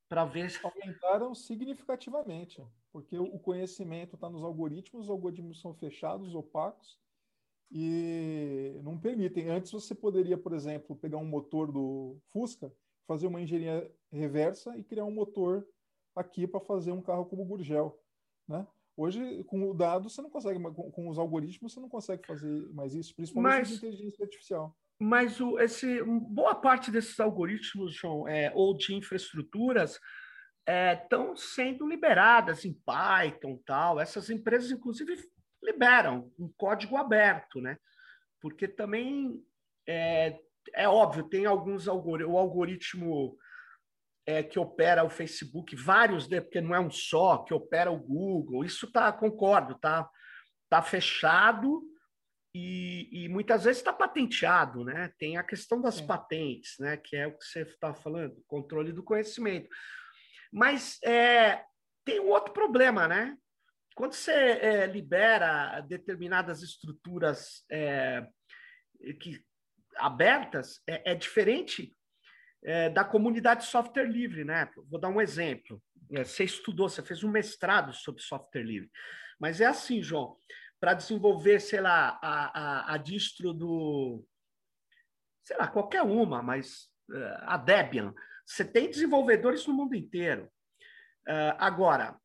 [0.10, 0.52] para ver.
[0.64, 7.00] Aumentaram significativamente, porque o conhecimento está nos algoritmos, os algoritmos são fechados, opacos,
[7.72, 9.50] e não permitem.
[9.50, 12.72] Antes você poderia, por exemplo, pegar um motor do Fusca,
[13.08, 15.66] fazer uma engenharia reversa e criar um motor
[16.16, 17.98] aqui para fazer um carro como o Gurgel,
[18.48, 18.68] né?
[18.98, 22.70] Hoje, com o dado, você não consegue, com, com os algoritmos, você não consegue fazer
[22.74, 24.78] mais isso, principalmente mas, com inteligência artificial.
[25.00, 29.98] Mas o, esse, boa parte desses algoritmos, João, é, ou de infraestruturas,
[30.94, 34.00] estão é, sendo liberadas em Python tal.
[34.00, 35.18] Essas empresas, inclusive,
[35.64, 37.78] liberam um código aberto, né?
[38.42, 39.44] Porque também
[39.88, 40.40] é,
[40.74, 43.38] é óbvio, tem alguns algoritmos, o algoritmo
[44.26, 48.64] é, que opera o Facebook, vários, porque não é um só, que opera o Google,
[48.64, 50.10] isso tá, concordo, tá,
[50.70, 51.84] tá fechado
[52.54, 55.14] e, e muitas vezes está patenteado, né?
[55.18, 56.98] Tem a questão das patentes, né?
[56.98, 59.70] Que é o que você está falando, controle do conhecimento.
[60.52, 61.64] Mas é,
[62.04, 63.38] tem um outro problema, né?
[63.96, 68.26] Quando você é, libera determinadas estruturas é,
[69.20, 69.44] que,
[69.98, 71.96] abertas, é, é diferente
[72.64, 74.70] é, da comunidade software livre, né?
[74.90, 75.82] Vou dar um exemplo.
[76.10, 78.90] Você estudou, você fez um mestrado sobre software livre.
[79.40, 80.38] Mas é assim, João,
[80.80, 84.26] para desenvolver, sei lá, a, a, a distro do.
[85.44, 86.90] Sei lá, qualquer uma, mas
[87.42, 88.14] a Debian.
[88.46, 90.50] Você tem desenvolvedores no mundo inteiro.
[91.58, 92.21] Agora,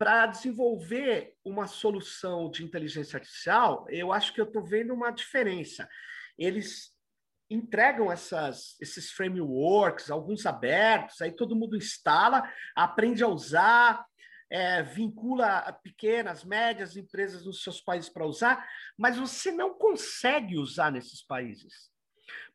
[0.00, 5.86] para desenvolver uma solução de inteligência artificial, eu acho que eu estou vendo uma diferença.
[6.38, 6.96] Eles
[7.50, 14.02] entregam essas, esses frameworks, alguns abertos, aí todo mundo instala, aprende a usar,
[14.48, 20.90] é, vincula pequenas, médias empresas nos seus países para usar, mas você não consegue usar
[20.90, 21.90] nesses países.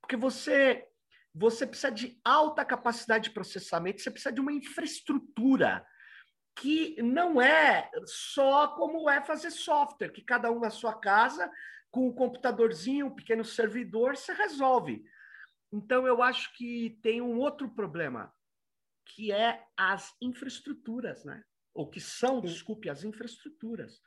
[0.01, 0.84] Porque você,
[1.31, 5.86] você precisa de alta capacidade de processamento, você precisa de uma infraestrutura
[6.56, 11.52] que não é só como é fazer software, que cada um na sua casa,
[11.91, 15.04] com um computadorzinho, um pequeno servidor, você resolve.
[15.72, 18.34] Então, eu acho que tem um outro problema,
[19.06, 21.44] que é as infraestruturas, né?
[21.76, 24.02] ou que são, desculpe, as infraestruturas.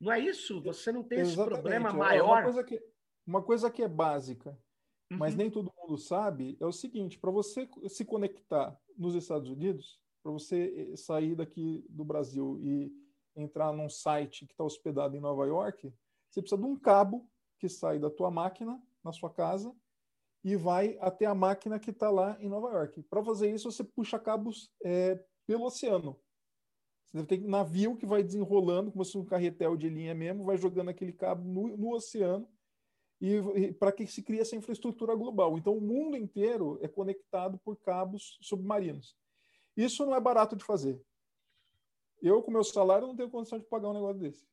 [0.00, 0.62] Não é isso?
[0.62, 1.52] Você não tem Exatamente.
[1.52, 2.38] esse problema é maior.
[2.38, 2.82] Uma coisa que,
[3.26, 4.50] uma coisa que é básica,
[5.10, 5.18] uhum.
[5.18, 10.00] mas nem todo mundo sabe, é o seguinte: para você se conectar nos Estados Unidos,
[10.22, 12.92] para você eh, sair daqui do Brasil e
[13.34, 15.92] entrar num site que está hospedado em Nova York,
[16.30, 19.74] você precisa de um cabo que sai da tua máquina na sua casa
[20.44, 23.02] e vai até a máquina que está lá em Nova York.
[23.04, 26.18] Para fazer isso, você puxa cabos é, pelo oceano.
[27.04, 30.14] Você deve ter um navio que vai desenrolando, como se fosse um carretel de linha
[30.14, 32.48] mesmo, vai jogando aquele cabo no, no oceano
[33.20, 35.56] e, e para que se crie essa infraestrutura global.
[35.56, 39.16] Então, o mundo inteiro é conectado por cabos submarinos.
[39.76, 41.00] Isso não é barato de fazer.
[42.20, 44.46] Eu, com meu salário, não tenho condição de pagar um negócio desse.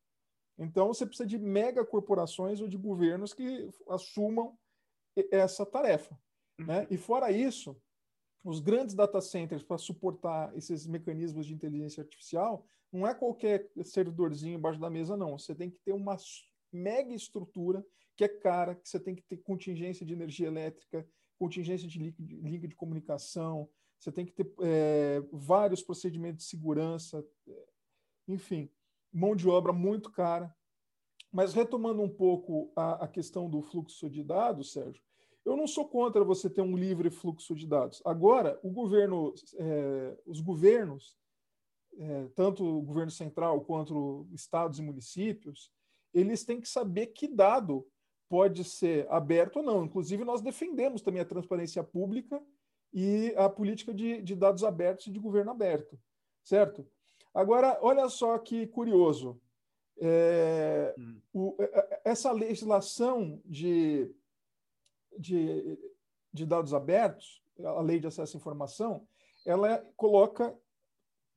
[0.58, 4.58] Então, você precisa de mega corporações ou de governos que assumam
[5.32, 6.19] essa tarefa.
[6.58, 6.82] Né?
[6.82, 6.88] Uhum.
[6.91, 7.79] E fora isso,
[8.43, 14.58] os grandes data centers para suportar esses mecanismos de inteligência artificial não é qualquer servidorzinho
[14.58, 15.38] embaixo da mesa, não.
[15.38, 16.17] Você tem que ter uma
[16.71, 21.88] mega estrutura que é cara, que você tem que ter contingência de energia elétrica, contingência
[21.88, 27.25] de link de comunicação, você tem que ter é, vários procedimentos de segurança,
[28.27, 28.69] enfim,
[29.12, 30.55] mão de obra muito cara.
[31.31, 35.04] Mas retomando um pouco a, a questão do fluxo de dados, Sérgio,
[35.45, 38.02] eu não sou contra você ter um livre fluxo de dados.
[38.06, 41.17] Agora, governo, é, os governos,
[41.97, 45.71] é, tanto o governo central quanto estados e municípios,
[46.13, 47.85] eles têm que saber que dado
[48.27, 49.85] pode ser aberto ou não.
[49.85, 52.41] Inclusive, nós defendemos também a transparência pública
[52.94, 56.00] e a política de, de dados abertos e de governo aberto,
[56.44, 56.87] certo?
[57.33, 59.40] Agora, olha só que curioso.
[60.02, 61.21] É, hum.
[61.33, 64.10] o, é, é, essa legislação de
[65.17, 65.77] de,
[66.33, 69.06] de dados abertos, a lei de acesso à informação,
[69.46, 70.58] ela coloca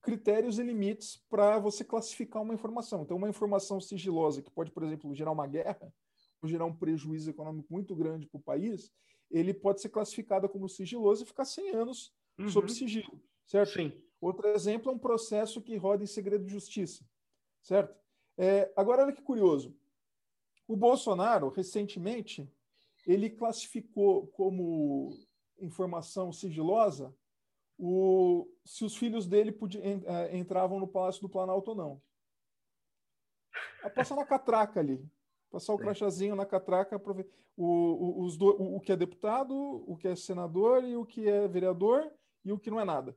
[0.00, 3.03] critérios e limites para você classificar uma informação.
[3.03, 5.92] Então, uma informação sigilosa que pode, por exemplo, gerar uma guerra
[6.40, 8.92] ou gerar um prejuízo econômico muito grande para o país,
[9.32, 12.48] ele pode ser classificada como sigiloso e ficar 100 anos uhum.
[12.48, 13.72] sob sigilo, certo?
[13.72, 13.92] Sim.
[14.20, 17.04] Outro exemplo é um processo que roda em segredo de justiça.
[17.60, 17.96] certo?
[18.38, 19.76] É, agora, olha que curioso.
[20.68, 22.48] O Bolsonaro, recentemente,
[23.06, 25.10] ele classificou como
[25.58, 27.14] informação sigilosa
[27.78, 29.56] o, se os filhos dele
[30.06, 32.02] é, entravam no Palácio do Planalto ou não.
[33.82, 35.04] A passar na catraca ali.
[35.53, 39.94] Passar o crachazinho na catraca o, o, os do, o, o que é deputado, o
[39.98, 42.11] que é senador e o que é vereador
[42.42, 43.14] e o que não é nada.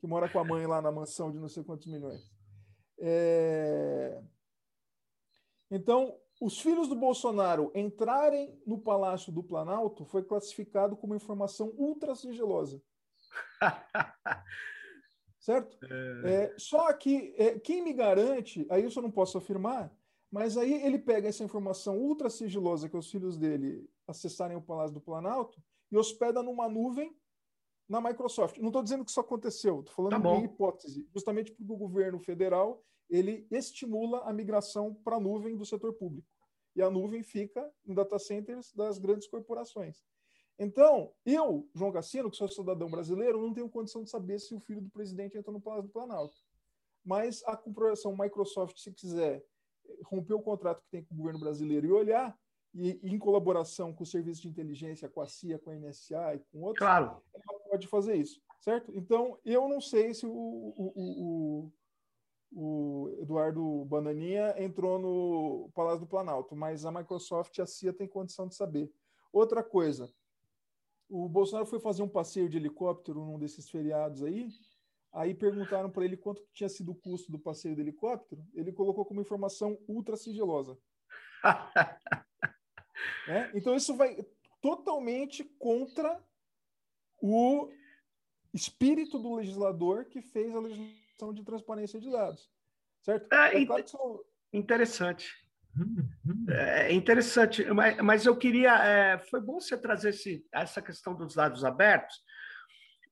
[0.00, 2.32] Que mora com a mãe lá na mansão de não sei quantos milhões.
[2.98, 4.18] É...
[5.70, 12.14] Então, os filhos do Bolsonaro entrarem no Palácio do Planalto foi classificado como informação ultra
[12.14, 12.80] sigilosa.
[15.38, 15.78] certo?
[16.24, 16.44] É...
[16.44, 19.94] É, só que é, quem me garante, aí isso eu não posso afirmar,
[20.36, 24.92] mas aí ele pega essa informação ultra sigilosa que os filhos dele acessarem o Palácio
[24.92, 25.58] do Planalto
[25.90, 27.16] e hospeda numa nuvem
[27.88, 28.58] na Microsoft.
[28.58, 32.20] Não estou dizendo que isso aconteceu, estou falando tá de hipótese, justamente porque o governo
[32.20, 36.28] federal ele estimula a migração para a nuvem do setor público.
[36.74, 40.04] E a nuvem fica em data centers das grandes corporações.
[40.58, 44.60] Então, eu, João Cassino, que sou cidadão brasileiro, não tenho condição de saber se o
[44.60, 46.36] filho do presidente entrou no Palácio do Planalto.
[47.02, 49.42] Mas a corporação Microsoft, se quiser
[50.04, 52.38] romper o contrato que tem com o governo brasileiro e olhar,
[52.74, 56.38] e, em colaboração com o serviço de inteligência, com a CIA, com a NSA e
[56.50, 57.22] com outros, claro.
[57.34, 58.92] ela pode fazer isso, certo?
[58.94, 61.72] Então, eu não sei se o, o, o,
[62.52, 68.06] o Eduardo Bananinha entrou no Palácio do Planalto, mas a Microsoft e a CIA têm
[68.06, 68.92] condição de saber.
[69.32, 70.12] Outra coisa,
[71.08, 74.48] o Bolsonaro foi fazer um passeio de helicóptero num desses feriados aí,
[75.16, 79.04] aí perguntaram para ele quanto tinha sido o custo do passeio de helicóptero, ele colocou
[79.04, 80.78] como informação ultra sigilosa.
[83.28, 83.50] Né?
[83.54, 84.24] Então, isso vai
[84.62, 86.18] totalmente contra
[87.20, 87.70] o
[88.54, 92.50] espírito do legislador que fez a legislação de transparência de dados.
[93.02, 93.30] Certo?
[93.32, 94.24] É, é claro são...
[94.52, 95.30] Interessante.
[96.48, 98.74] É interessante, mas, mas eu queria.
[98.82, 102.16] É, foi bom você trazer esse, essa questão dos dados abertos,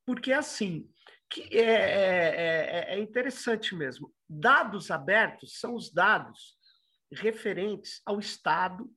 [0.07, 0.89] porque assim
[1.31, 4.13] que é, é, é, é interessante mesmo.
[4.29, 6.57] Dados abertos são os dados
[7.13, 8.91] referentes ao Estado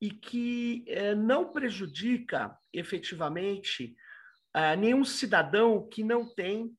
[0.00, 3.96] e que eh, não prejudica efetivamente
[4.54, 6.76] eh, nenhum cidadão que não tem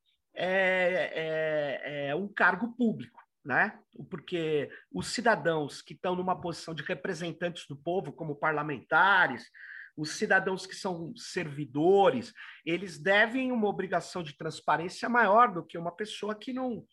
[2.16, 3.80] um cargo público, né?
[4.08, 9.50] Porque os cidadãos que estão numa posição de representantes do povo, como parlamentares,
[9.98, 12.32] os cidadãos que são servidores,
[12.66, 16.86] eles devem uma obrigação de transparência maior do que uma pessoa que não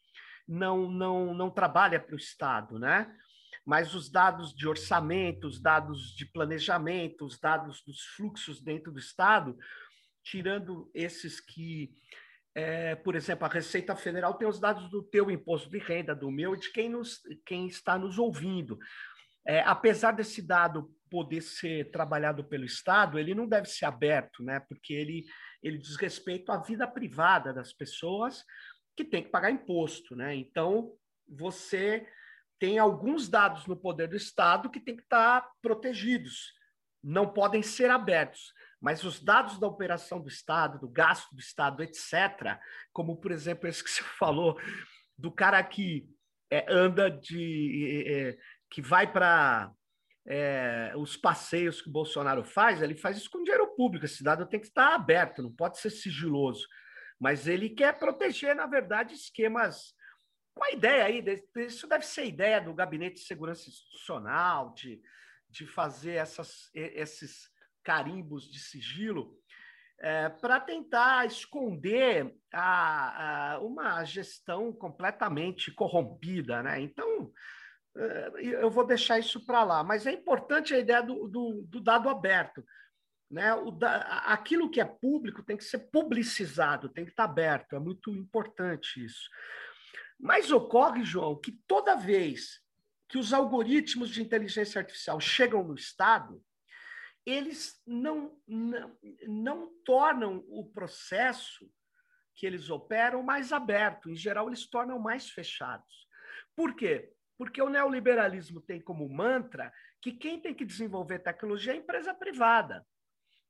[0.46, 3.14] não não, não trabalha para o Estado, né?
[3.64, 8.98] mas os dados de orçamento, os dados de planejamento, os dados dos fluxos dentro do
[8.98, 9.56] Estado,
[10.22, 11.90] tirando esses que,
[12.54, 16.30] é, por exemplo, a Receita Federal tem os dados do teu imposto de renda, do
[16.30, 18.78] meu e de quem, nos, quem está nos ouvindo.
[19.46, 24.58] É, apesar desse dado poder ser trabalhado pelo Estado, ele não deve ser aberto, né?
[24.58, 25.24] porque ele,
[25.62, 28.44] ele diz respeito à vida privada das pessoas
[28.96, 30.16] que tem que pagar imposto.
[30.16, 30.34] Né?
[30.34, 30.92] Então,
[31.28, 32.04] você
[32.58, 36.52] tem alguns dados no poder do Estado que têm que estar protegidos,
[37.00, 38.52] não podem ser abertos.
[38.80, 42.58] Mas os dados da operação do Estado, do gasto do Estado, etc.,
[42.92, 44.58] como, por exemplo, esse que você falou,
[45.16, 46.08] do cara que
[46.50, 48.04] é, anda de.
[48.04, 48.36] É,
[48.68, 49.70] que vai para
[50.26, 54.04] é, os passeios que o Bolsonaro faz, ele faz isso com dinheiro público.
[54.04, 56.66] Esse dado tem que estar aberto, não pode ser sigiloso.
[57.20, 59.94] Mas ele quer proteger, na verdade, esquemas
[60.54, 65.02] com a ideia aí, isso deve ser ideia do Gabinete de Segurança Institucional, de,
[65.50, 67.50] de fazer essas, esses
[67.82, 69.36] carimbos de sigilo,
[70.00, 76.62] é, para tentar esconder a, a, uma gestão completamente corrompida.
[76.62, 76.80] Né?
[76.80, 77.32] Então,
[78.36, 82.08] eu vou deixar isso para lá, mas é importante a ideia do, do, do dado
[82.08, 82.64] aberto.
[83.30, 83.54] Né?
[83.54, 87.78] O da, aquilo que é público tem que ser publicizado, tem que estar aberto, é
[87.78, 89.28] muito importante isso.
[90.18, 92.60] Mas ocorre, João, que toda vez
[93.08, 96.42] que os algoritmos de inteligência artificial chegam no Estado,
[97.24, 101.70] eles não, não, não tornam o processo
[102.34, 104.10] que eles operam mais aberto.
[104.10, 106.08] Em geral, eles tornam mais fechados.
[106.56, 107.13] Por quê?
[107.36, 112.14] Porque o neoliberalismo tem como mantra que quem tem que desenvolver tecnologia é a empresa
[112.14, 112.86] privada.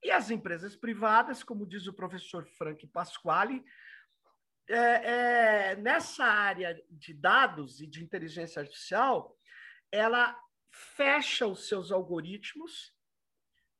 [0.03, 3.64] E as empresas privadas, como diz o professor Frank Pasquale,
[4.68, 4.76] é,
[5.72, 9.37] é, nessa área de dados e de inteligência artificial,
[9.91, 10.39] ela
[10.70, 12.95] fecha os seus algoritmos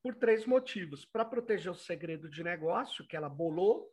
[0.03, 3.91] por três motivos: para proteger o segredo de negócio que ela bolou,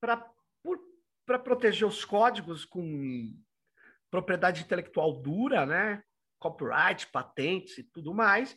[0.00, 3.36] para proteger os códigos com
[4.12, 6.02] propriedade intelectual dura, né?
[6.38, 8.54] Copyright, patentes e tudo mais.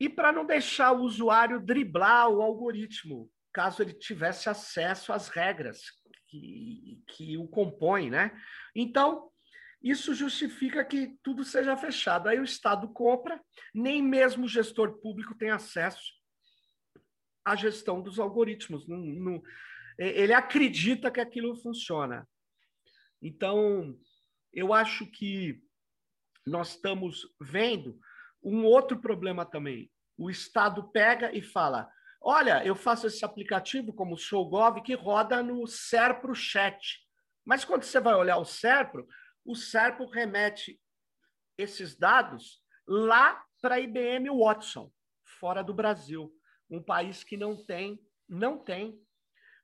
[0.00, 5.82] E para não deixar o usuário driblar o algoritmo, caso ele tivesse acesso às regras
[6.28, 8.36] que, que o compõem, né?
[8.74, 9.30] Então,
[9.80, 12.28] isso justifica que tudo seja fechado.
[12.28, 13.40] Aí o Estado compra,
[13.72, 16.12] nem mesmo o gestor público tem acesso
[17.44, 18.88] à gestão dos algoritmos.
[18.88, 19.42] Não, não,
[19.96, 22.26] ele acredita que aquilo funciona.
[23.22, 23.96] Então,
[24.54, 25.60] eu acho que
[26.46, 27.98] nós estamos vendo
[28.42, 29.90] um outro problema também.
[30.16, 31.90] O Estado pega e fala:
[32.20, 37.00] olha, eu faço esse aplicativo como o ShowGov que roda no Serpro Chat.
[37.44, 39.06] Mas quando você vai olhar o Serpro,
[39.44, 40.80] o Serpro remete
[41.58, 44.92] esses dados lá para a IBM Watson,
[45.22, 46.32] fora do Brasil,
[46.70, 47.98] um país que não tem,
[48.28, 48.98] não tem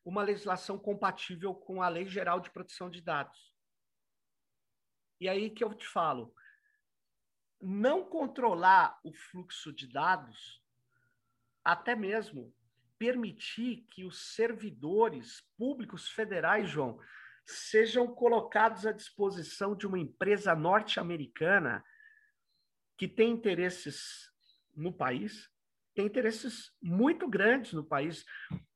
[0.05, 3.50] uma legislação compatível com a Lei Geral de Proteção de Dados.
[5.21, 6.35] E aí que eu te falo,
[7.61, 10.63] não controlar o fluxo de dados,
[11.63, 12.55] até mesmo
[12.99, 16.99] permitir que os servidores públicos federais, João,
[17.47, 21.85] sejam colocados à disposição de uma empresa norte-americana
[22.97, 24.31] que tem interesses
[24.75, 25.51] no país,
[25.95, 28.25] tem interesses muito grandes no país.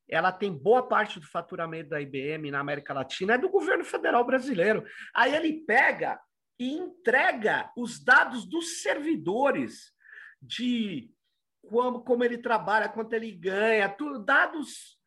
[0.07, 4.23] Ela tem boa parte do faturamento da IBM na América Latina, é do governo federal
[4.23, 4.85] brasileiro.
[5.13, 6.19] Aí ele pega
[6.59, 9.93] e entrega os dados dos servidores
[10.41, 11.11] de
[11.67, 14.99] como, como ele trabalha, quanto ele ganha, tudo, dados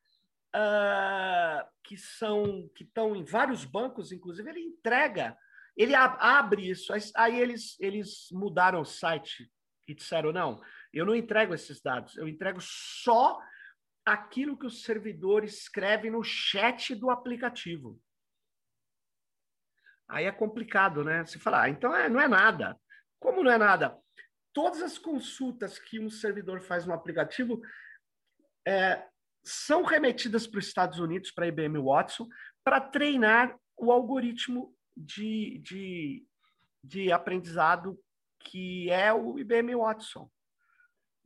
[0.54, 5.36] uh, que são que estão em vários bancos, inclusive, ele entrega,
[5.76, 6.92] ele abre isso.
[7.16, 9.50] Aí eles, eles mudaram o site
[9.86, 10.60] e disseram: não,
[10.92, 13.38] eu não entrego esses dados, eu entrego só
[14.04, 18.00] aquilo que o servidor escreve no chat do aplicativo.
[20.08, 21.24] Aí é complicado, né?
[21.24, 22.78] Você fala, ah, então é, não é nada.
[23.20, 23.96] Como não é nada?
[24.52, 27.60] Todas as consultas que um servidor faz no aplicativo
[28.66, 29.04] é,
[29.44, 32.26] são remetidas para os Estados Unidos, para a IBM Watson,
[32.64, 36.26] para treinar o algoritmo de, de,
[36.82, 37.98] de aprendizado
[38.40, 40.30] que é o IBM Watson.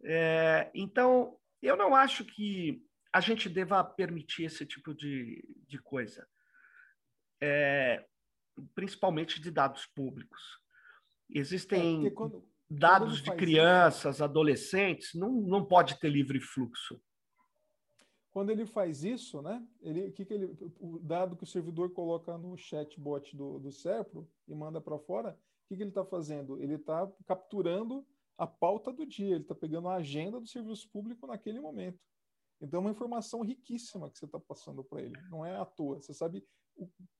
[0.05, 6.26] É, então, eu não acho que a gente deva permitir esse tipo de, de coisa.
[7.41, 8.05] É,
[8.74, 10.40] principalmente de dados públicos.
[11.28, 17.00] Existem é, quando, dados quando de crianças, isso, adolescentes, não, não pode ter livre fluxo.
[18.30, 19.62] Quando ele faz isso, né?
[19.82, 24.26] Ele, que que ele, o dado que o servidor coloca no chatbot do, do Serpro
[24.48, 26.60] e manda para fora, o que, que ele está fazendo?
[26.60, 28.06] Ele está capturando
[28.38, 32.00] a pauta do dia, ele está pegando a agenda do serviço público naquele momento.
[32.60, 35.20] Então, é uma informação riquíssima que você está passando para ele.
[35.28, 36.00] Não é à toa.
[36.00, 36.46] Você sabe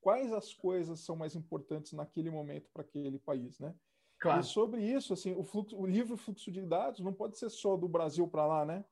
[0.01, 3.75] quais as coisas são mais importantes naquele momento para aquele país, né?
[4.21, 4.41] Claro.
[4.41, 7.77] E sobre isso, assim, o, fluxo, o livre fluxo de dados não pode ser só
[7.77, 8.85] do Brasil para lá, né?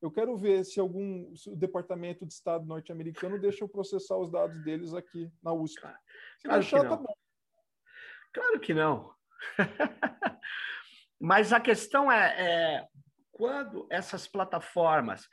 [0.00, 4.30] Eu quero ver se algum se o Departamento de Estado norte-americano deixa eu processar os
[4.30, 5.80] dados deles aqui na USP.
[6.38, 7.14] Se claro deixar, tá bom.
[8.32, 9.12] Claro que não.
[11.20, 12.88] Mas a questão é, é
[13.32, 15.28] quando essas plataformas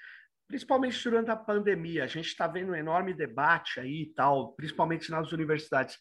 [0.48, 5.10] principalmente durante a pandemia, a gente está vendo um enorme debate aí e tal, principalmente
[5.10, 5.98] nas universidades.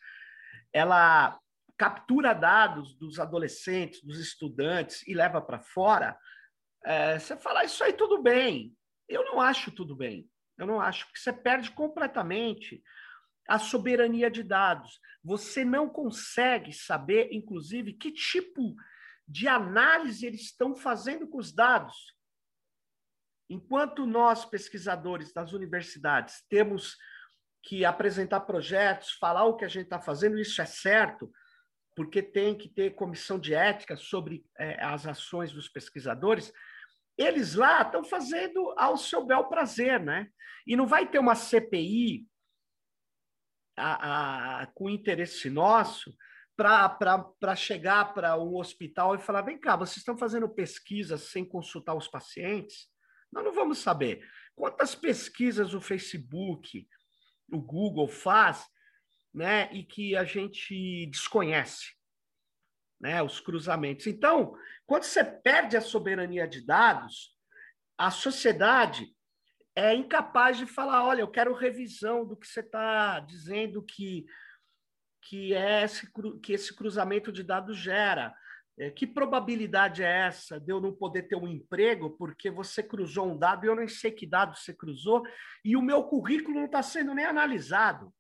[0.73, 1.39] Ela
[1.77, 6.17] captura dados dos adolescentes, dos estudantes e leva para fora.
[6.85, 8.77] É, você fala, isso aí tudo bem.
[9.09, 10.29] Eu não acho tudo bem.
[10.57, 12.83] Eu não acho que você perde completamente
[13.49, 15.01] a soberania de dados.
[15.23, 18.75] Você não consegue saber, inclusive, que tipo
[19.27, 22.15] de análise eles estão fazendo com os dados.
[23.49, 26.97] Enquanto nós, pesquisadores das universidades, temos
[27.63, 31.31] que apresentar projetos, falar o que a gente está fazendo, isso é certo,
[31.97, 36.53] porque tem que ter comissão de ética sobre é, as ações dos pesquisadores,
[37.17, 40.29] eles lá estão fazendo ao seu bel prazer, né?
[40.67, 42.27] E não vai ter uma CPI
[43.77, 46.15] a, a, com interesse nosso
[46.57, 51.95] para chegar para um hospital e falar: vem cá, vocês estão fazendo pesquisas sem consultar
[51.95, 52.89] os pacientes?
[53.35, 54.25] Nós não vamos saber
[54.55, 56.87] quantas pesquisas o Facebook,
[57.51, 58.65] o Google faz,
[59.33, 61.93] né, e que a gente desconhece,
[63.01, 64.07] né, os cruzamentos.
[64.07, 64.57] Então,
[64.87, 67.37] quando você perde a soberania de dados,
[67.99, 69.05] a sociedade
[69.75, 74.25] é incapaz de falar, olha, eu quero revisão do que você está dizendo que
[75.27, 76.07] que é esse,
[76.43, 78.35] que esse cruzamento de dados gera.
[78.77, 83.31] É, que probabilidade é essa de eu não poder ter um emprego porque você cruzou
[83.31, 85.23] um dado e eu nem sei que dado você cruzou
[85.65, 88.13] e o meu currículo não está sendo nem analisado?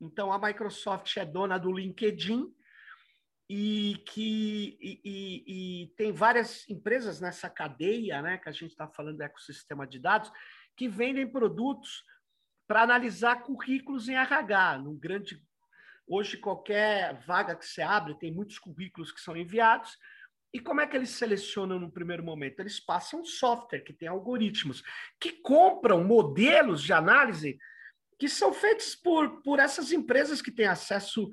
[0.00, 2.50] Então, a Microsoft é dona do LinkedIn
[3.46, 8.88] e que e, e, e tem várias empresas nessa cadeia, né, que a gente está
[8.88, 10.32] falando do ecossistema de dados,
[10.74, 12.04] que vendem produtos
[12.66, 15.44] para analisar currículos em RH, num grande
[16.12, 19.96] Hoje, qualquer vaga que você abre, tem muitos currículos que são enviados.
[20.52, 22.58] E como é que eles selecionam no primeiro momento?
[22.58, 24.82] Eles passam software que tem algoritmos
[25.20, 27.56] que compram modelos de análise
[28.18, 31.30] que são feitos por, por essas empresas que têm acesso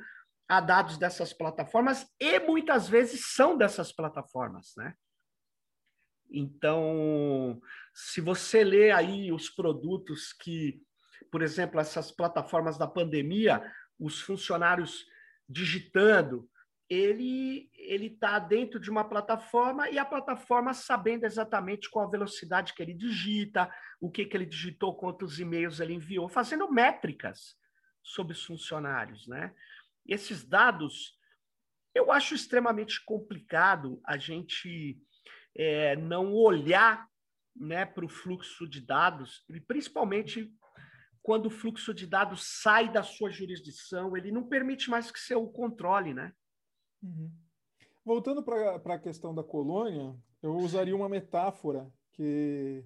[0.47, 4.93] a dados dessas plataformas e muitas vezes são dessas plataformas, né?
[6.30, 7.59] Então,
[7.95, 10.80] se você lê aí os produtos que,
[11.32, 13.59] por exemplo, essas plataformas da pandemia,
[13.99, 15.05] os funcionários
[15.47, 16.49] digitando,
[16.89, 22.73] ele ele está dentro de uma plataforma e a plataforma sabendo exatamente qual a velocidade
[22.73, 27.55] que ele digita, o que, que ele digitou, quantos e-mails ele enviou, fazendo métricas
[28.03, 29.53] sobre os funcionários, né?
[30.05, 31.17] Esses dados,
[31.93, 35.01] eu acho extremamente complicado a gente
[35.55, 37.07] é, não olhar
[37.55, 40.53] né, para o fluxo de dados, e principalmente
[41.28, 45.36] quando o fluxo de dados sai da sua jurisdição, ele não permite mais que você
[45.36, 46.34] o controle, né?
[47.03, 47.30] Uhum.
[48.05, 52.82] Voltando para a questão da colônia, eu usaria uma metáfora que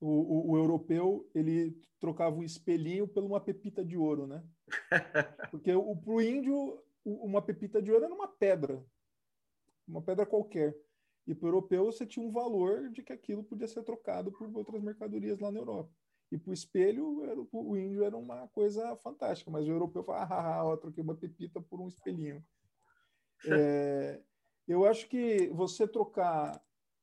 [0.00, 4.42] o, o, o, europeu ele trocava um espelhinho por uma pepita de ouro, né?
[5.50, 8.82] Porque para o índio uma pepita de ouro era uma pedra,
[9.86, 10.74] uma pedra qualquer.
[11.26, 14.50] E para o europeu você tinha um valor de que aquilo podia ser trocado por
[14.56, 15.92] outras mercadorias lá na Europa.
[16.30, 20.22] E para o espelho, era, o índio era uma coisa fantástica, mas o europeu fala,
[20.22, 22.44] ah, ah, ah, troquei uma pepita por um espelhinho.
[23.48, 24.22] É,
[24.66, 26.58] eu acho que você trocar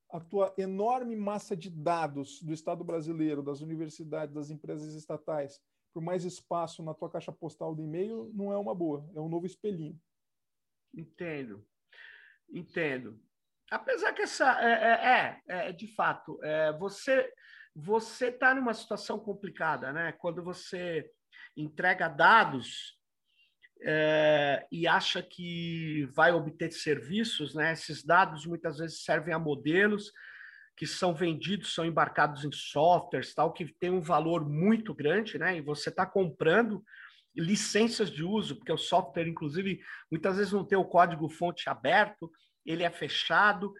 [0.10, 5.62] a tua enorme massa de dados do Estado brasileiro, das universidades, das empresas estatais,
[5.94, 9.30] por mais espaço na tua caixa postal do e-mail, não é uma boa, é um
[9.30, 10.00] novo espelhinho.
[10.94, 11.64] Entendo,
[12.52, 13.20] entendo.
[13.72, 17.32] Apesar que essa é, é, é, é de fato, é, você
[17.76, 20.12] você está numa situação complicada, né?
[20.14, 21.10] Quando você
[21.58, 22.98] entrega dados
[23.82, 27.74] é, e acha que vai obter serviços, né?
[27.74, 30.12] Esses dados muitas vezes servem a modelos
[30.76, 35.58] que são vendidos, são embarcados em softwares, tal, que tem um valor muito grande, né?
[35.58, 36.84] E você está comprando
[37.36, 39.80] licenças de uso, porque o software, inclusive,
[40.12, 42.32] muitas vezes não tem o código-fonte aberto,
[42.66, 43.74] ele é fechado.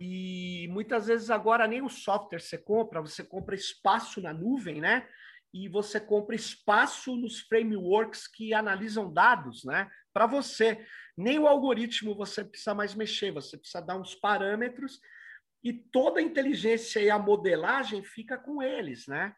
[0.00, 5.08] E muitas vezes agora nem o software você compra, você compra espaço na nuvem, né?
[5.52, 9.90] E você compra espaço nos frameworks que analisam dados, né?
[10.12, 10.86] Para você.
[11.16, 15.00] Nem o algoritmo você precisa mais mexer, você precisa dar uns parâmetros
[15.62, 19.34] e toda a inteligência e a modelagem fica com eles, né?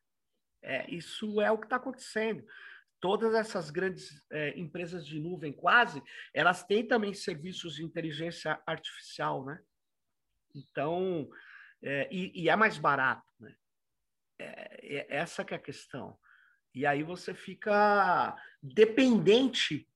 [0.62, 2.44] É, isso é o que está acontecendo.
[3.00, 6.02] Todas essas grandes é, empresas de nuvem, quase,
[6.34, 9.58] elas têm também serviços de inteligência artificial, né?
[10.54, 11.28] Então,
[11.82, 13.54] é, e, e, é mais barato, né?
[14.38, 16.18] É, é, essa que é a questão.
[16.74, 19.88] E aí você fica dependente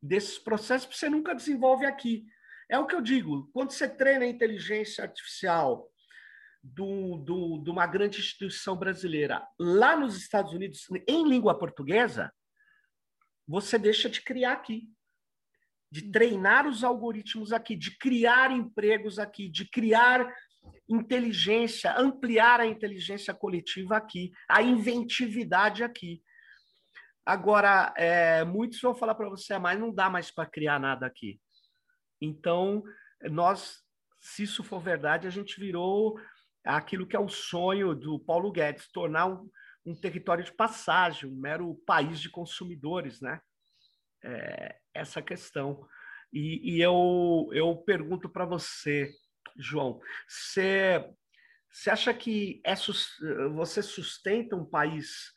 [0.00, 2.26] desses processos que você nunca desenvolve aqui.
[2.68, 5.90] É o que eu digo, quando você treina a inteligência artificial
[6.62, 12.32] do, do, de uma grande instituição brasileira lá nos Estados Unidos, em língua portuguesa,
[13.46, 14.92] você deixa de criar aqui
[15.90, 20.30] de treinar os algoritmos aqui, de criar empregos aqui, de criar
[20.88, 26.22] inteligência, ampliar a inteligência coletiva aqui, a inventividade aqui.
[27.24, 31.06] Agora, é, muitos vão falar para você, ah, mas não dá mais para criar nada
[31.06, 31.40] aqui.
[32.20, 32.82] Então,
[33.22, 33.82] nós,
[34.20, 36.18] se isso for verdade, a gente virou
[36.64, 39.48] aquilo que é o sonho do Paulo Guedes, tornar um,
[39.86, 43.40] um território de passagem, um mero país de consumidores, né?
[44.24, 45.86] é, essa questão.
[46.32, 49.10] E, e, eu, eu pergunto para você,
[49.56, 51.10] João, você,
[51.70, 52.74] você acha que é,
[53.54, 55.32] você sustenta um país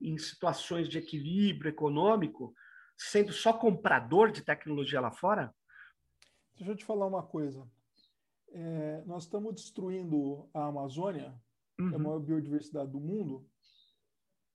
[0.00, 2.54] em situações de equilíbrio econômico
[2.96, 5.54] sendo só comprador de tecnologia lá fora?
[6.56, 7.68] Deixa eu te falar uma coisa.
[8.50, 11.34] É, nós estamos destruindo a Amazônia,
[11.78, 11.88] uhum.
[11.88, 12.04] que é a uhum.
[12.04, 13.48] maior biodiversidade do mundo,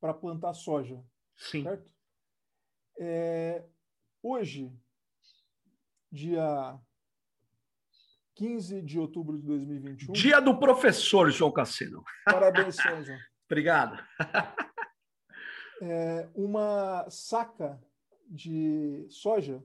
[0.02, 1.02] para plantar soja.
[1.38, 1.64] Sim.
[1.64, 1.90] Certo?
[3.00, 3.66] É,
[4.24, 4.72] hoje,
[6.10, 6.80] dia
[8.36, 10.14] 15 de outubro de 2021.
[10.14, 12.04] Dia do professor, João Cassino.
[12.26, 13.04] Parabéns, João.
[13.46, 14.02] Obrigado.
[15.82, 17.78] É, uma saca
[18.26, 19.62] de soja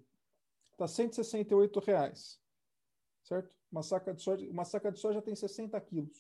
[0.73, 2.41] está 168 reais,
[3.23, 3.55] certo?
[3.71, 6.19] Uma saca de soja, uma saca de soja tem 60 quilos.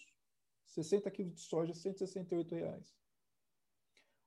[0.66, 2.94] 60 quilos de soja, 168 reais.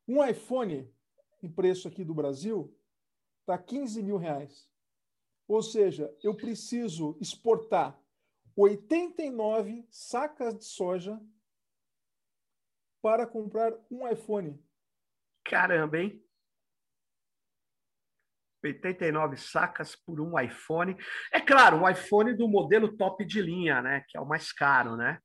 [0.05, 0.93] Um iPhone
[1.41, 2.75] em preço aqui do Brasil
[3.51, 4.69] está 15 mil reais.
[5.47, 7.99] Ou seja, eu preciso exportar
[8.55, 11.19] 89 sacas de soja
[13.01, 14.63] para comprar um iPhone.
[15.43, 16.23] Caramba, hein?
[18.63, 20.95] 89 sacas por um iPhone.
[21.33, 24.05] É claro, um iPhone do modelo top de linha, né?
[24.07, 25.19] Que é o mais caro, né?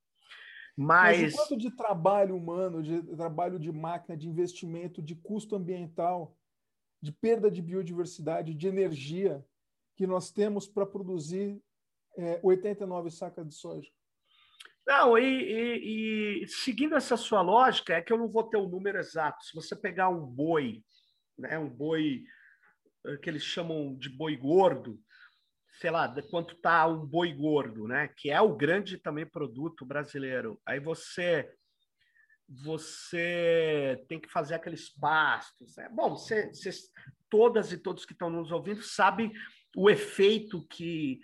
[0.77, 6.36] Mas, Mas quanto de trabalho humano, de trabalho de máquina, de investimento, de custo ambiental,
[7.07, 9.45] de perda de biodiversidade, de energia
[9.97, 11.63] que nós temos para produzir
[12.19, 13.89] é, 89 sacas de soja?
[14.85, 18.69] Não, e, e, e, seguindo essa sua lógica, é que eu não vou ter o
[18.69, 19.45] número exato.
[19.45, 20.83] Se você pegar um boi,
[21.39, 22.25] né, um boi
[23.07, 25.01] eh, que eles chamam de boi gordo,
[25.81, 28.09] sei lá, quanto está um boi gordo, né?
[28.17, 30.61] Que é o grande também produto brasileiro.
[30.67, 31.53] Aí você
[32.49, 35.77] você tem que fazer aqueles pastos.
[35.77, 35.89] Né?
[35.91, 36.51] Bom, você,
[37.29, 39.33] todas e todos que estão nos ouvindo sabem
[39.77, 41.21] o efeito que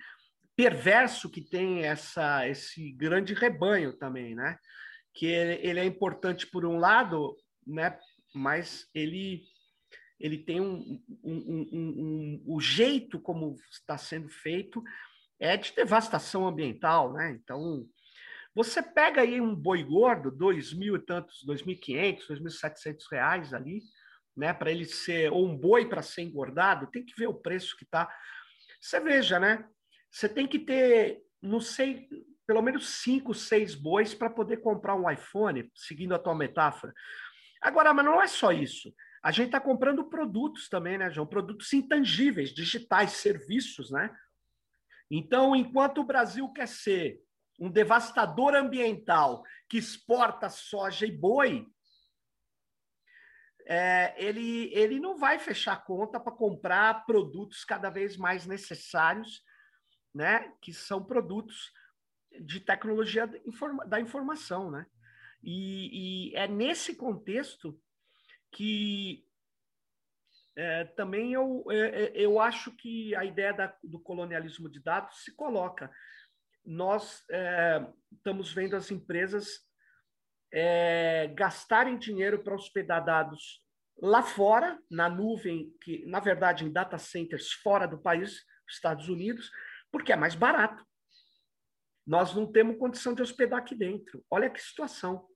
[0.54, 4.58] perverso que tem essa esse grande rebanho também, né?
[5.14, 7.98] Que ele, ele é importante por um lado, né?
[8.34, 9.44] Mas ele
[10.20, 14.82] ele tem um, um, um, um, o jeito como está sendo feito
[15.40, 17.32] é de devastação ambiental, né?
[17.32, 17.84] Então,
[18.54, 22.40] você pega aí um boi gordo, dois mil e tantos, dois mil e quinhentos, dois
[22.40, 23.80] mil e setecentos reais ali,
[24.36, 24.52] né?
[24.52, 27.84] Para ele ser ou um boi para ser engordado, tem que ver o preço que
[27.84, 28.12] está.
[28.80, 29.66] Você veja, né?
[30.10, 32.08] Você tem que ter, não sei,
[32.46, 36.92] pelo menos cinco, seis bois para poder comprar um iPhone, seguindo a tua metáfora.
[37.60, 38.92] Agora, mas não é só isso.
[39.22, 41.26] A gente está comprando produtos também, né, João?
[41.26, 44.14] Produtos intangíveis, digitais, serviços, né?
[45.10, 47.20] Então, enquanto o Brasil quer ser
[47.62, 51.64] um devastador ambiental que exporta soja e boi,
[53.64, 59.44] é, ele, ele não vai fechar conta para comprar produtos cada vez mais necessários,
[60.12, 60.52] né?
[60.60, 61.70] Que são produtos
[62.40, 63.30] de tecnologia
[63.86, 64.84] da informação, né?
[65.40, 67.80] E, e é nesse contexto
[68.50, 69.24] que
[70.56, 75.22] é, também eu, é, é, eu acho que a ideia da, do colonialismo de dados
[75.22, 75.88] se coloca.
[76.64, 79.60] Nós é, estamos vendo as empresas
[80.52, 83.62] é, gastarem dinheiro para hospedar dados
[84.00, 89.50] lá fora, na nuvem, que na verdade em data centers fora do país, Estados Unidos,
[89.90, 90.84] porque é mais barato.
[92.06, 94.24] Nós não temos condição de hospedar aqui dentro.
[94.30, 95.28] Olha que situação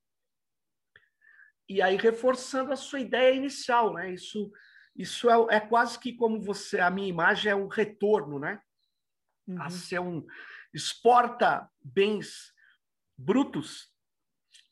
[1.68, 4.12] e aí reforçando a sua ideia inicial, né?
[4.12, 4.52] Isso,
[4.94, 8.60] isso é, é quase que como você, a minha imagem é um retorno, né?
[9.46, 9.62] Uhum.
[9.62, 10.24] A ser um
[10.72, 12.52] exporta bens
[13.16, 13.90] brutos,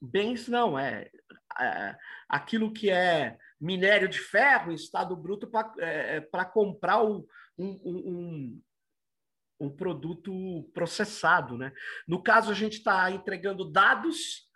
[0.01, 1.11] bens não é,
[1.61, 1.97] é
[2.29, 7.27] aquilo que é minério de ferro em estado bruto para é, é comprar um,
[7.57, 8.61] um,
[9.61, 11.73] um, produto processado, né?
[12.07, 14.49] No caso a gente está entregando dados,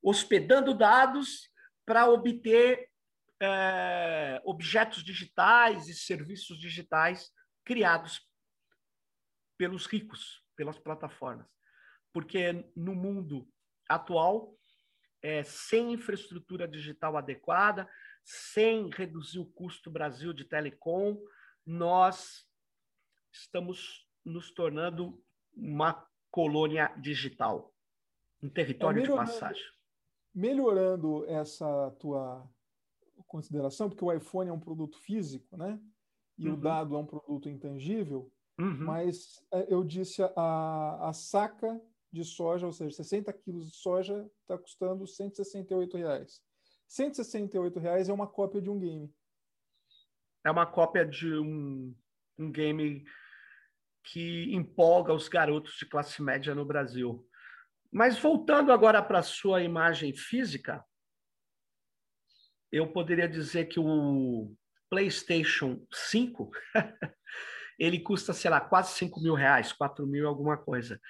[0.00, 1.50] hospedando dados
[1.84, 2.88] para obter
[3.40, 7.32] é, objetos digitais e serviços digitais
[7.64, 8.20] criados
[9.58, 11.46] pelos ricos, pelas plataformas.
[12.12, 13.48] Porque no mundo
[13.88, 14.54] atual,
[15.22, 17.88] é, sem infraestrutura digital adequada,
[18.24, 21.18] sem reduzir o custo Brasil de telecom,
[21.64, 22.46] nós
[23.32, 25.22] estamos nos tornando
[25.54, 27.74] uma colônia digital,
[28.42, 29.72] um território é, de passagem
[30.34, 32.48] melhorando essa tua
[33.26, 35.80] consideração, porque o iPhone é um produto físico, né?
[36.38, 36.54] E uhum.
[36.54, 38.84] o dado é um produto intangível, uhum.
[38.84, 41.80] mas é, eu disse a, a saca
[42.12, 46.42] de soja, ou seja, 60 quilos de soja está custando 168 reais.
[46.86, 49.10] 168 reais é uma cópia de um game.
[50.44, 51.94] É uma cópia de um,
[52.38, 53.04] um game
[54.04, 57.26] que empolga os garotos de classe média no Brasil.
[57.90, 60.84] Mas voltando agora para a sua imagem física,
[62.70, 64.54] eu poderia dizer que o
[64.90, 66.50] PlayStation 5
[67.82, 71.00] ele custa, sei lá, quase 5 mil reais, 4 mil alguma coisa.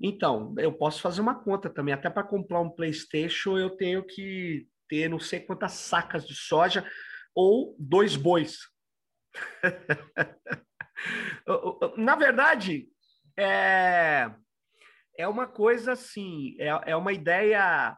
[0.00, 1.94] Então, eu posso fazer uma conta também.
[1.94, 6.88] Até para comprar um PlayStation, eu tenho que ter não sei quantas sacas de soja
[7.34, 8.58] ou dois bois.
[11.96, 12.88] Na verdade,
[13.36, 14.30] é
[15.18, 17.96] é uma coisa assim, é, é uma ideia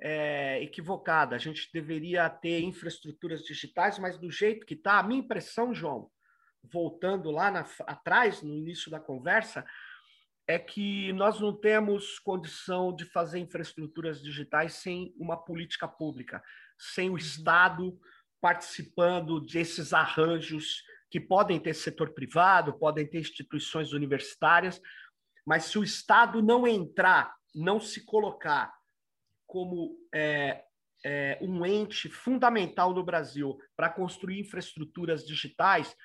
[0.00, 1.36] é, equivocada.
[1.36, 6.10] A gente deveria ter infraestruturas digitais, mas do jeito que está, a minha impressão, João,
[6.72, 9.64] voltando lá na, atrás, no início da conversa,
[10.46, 16.42] é que nós não temos condição de fazer infraestruturas digitais sem uma política pública,
[16.78, 17.18] sem o uhum.
[17.18, 17.98] Estado
[18.40, 24.80] participando desses arranjos que que podem ter setor privado, podem ter instituições universitárias,
[25.46, 28.74] mas se o Estado não entrar, não se colocar
[29.46, 30.64] como é,
[31.04, 35.96] é, um ente fundamental no Brasil para construir infraestruturas digitais,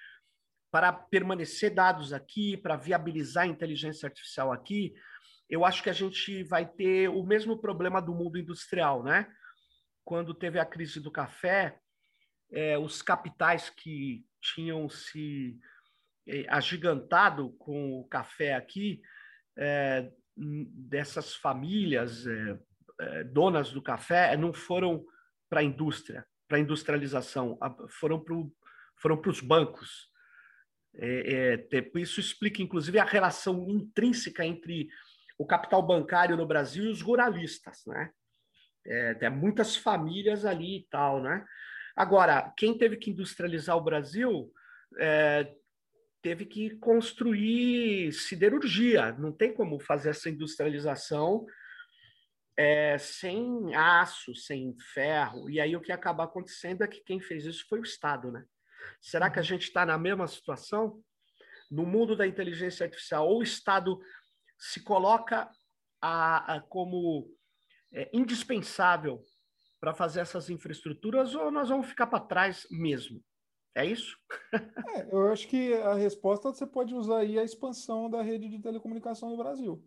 [0.71, 4.93] para permanecer dados aqui, para viabilizar a inteligência artificial aqui,
[5.49, 9.29] eu acho que a gente vai ter o mesmo problema do mundo industrial, né?
[10.05, 11.77] Quando teve a crise do café,
[12.49, 15.59] é, os capitais que tinham se
[16.25, 19.01] é, agigantado com o café aqui,
[19.57, 22.23] é, dessas famílias
[23.33, 25.03] donas do café, não foram
[25.49, 27.59] para a indústria, para a industrialização,
[27.89, 28.35] foram para
[28.95, 30.10] foram os bancos.
[30.95, 34.89] É, é, isso explica, inclusive, a relação intrínseca entre
[35.37, 38.11] o capital bancário no Brasil e os ruralistas, né?
[38.85, 41.45] É, tem muitas famílias ali e tal, né?
[41.95, 44.51] Agora, quem teve que industrializar o Brasil
[44.99, 45.53] é,
[46.21, 49.13] teve que construir siderurgia.
[49.13, 51.45] Não tem como fazer essa industrialização
[52.57, 55.49] é, sem aço, sem ferro.
[55.49, 58.43] E aí o que acaba acontecendo é que quem fez isso foi o Estado, né?
[59.01, 61.03] Será que a gente está na mesma situação?
[61.69, 63.99] No mundo da inteligência artificial, ou o Estado
[64.57, 65.49] se coloca
[66.01, 67.33] a, a como
[67.91, 69.23] é, indispensável
[69.79, 73.23] para fazer essas infraestruturas, ou nós vamos ficar para trás mesmo?
[73.73, 74.17] É isso?
[74.95, 78.59] é, eu acho que a resposta você pode usar aí a expansão da rede de
[78.59, 79.83] telecomunicação no Brasil.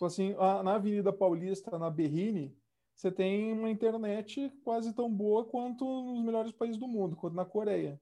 [0.00, 2.56] Assim, na Avenida Paulista, na Berrine,
[2.94, 7.44] você tem uma internet quase tão boa quanto nos melhores países do mundo, quanto na
[7.44, 8.00] Coreia.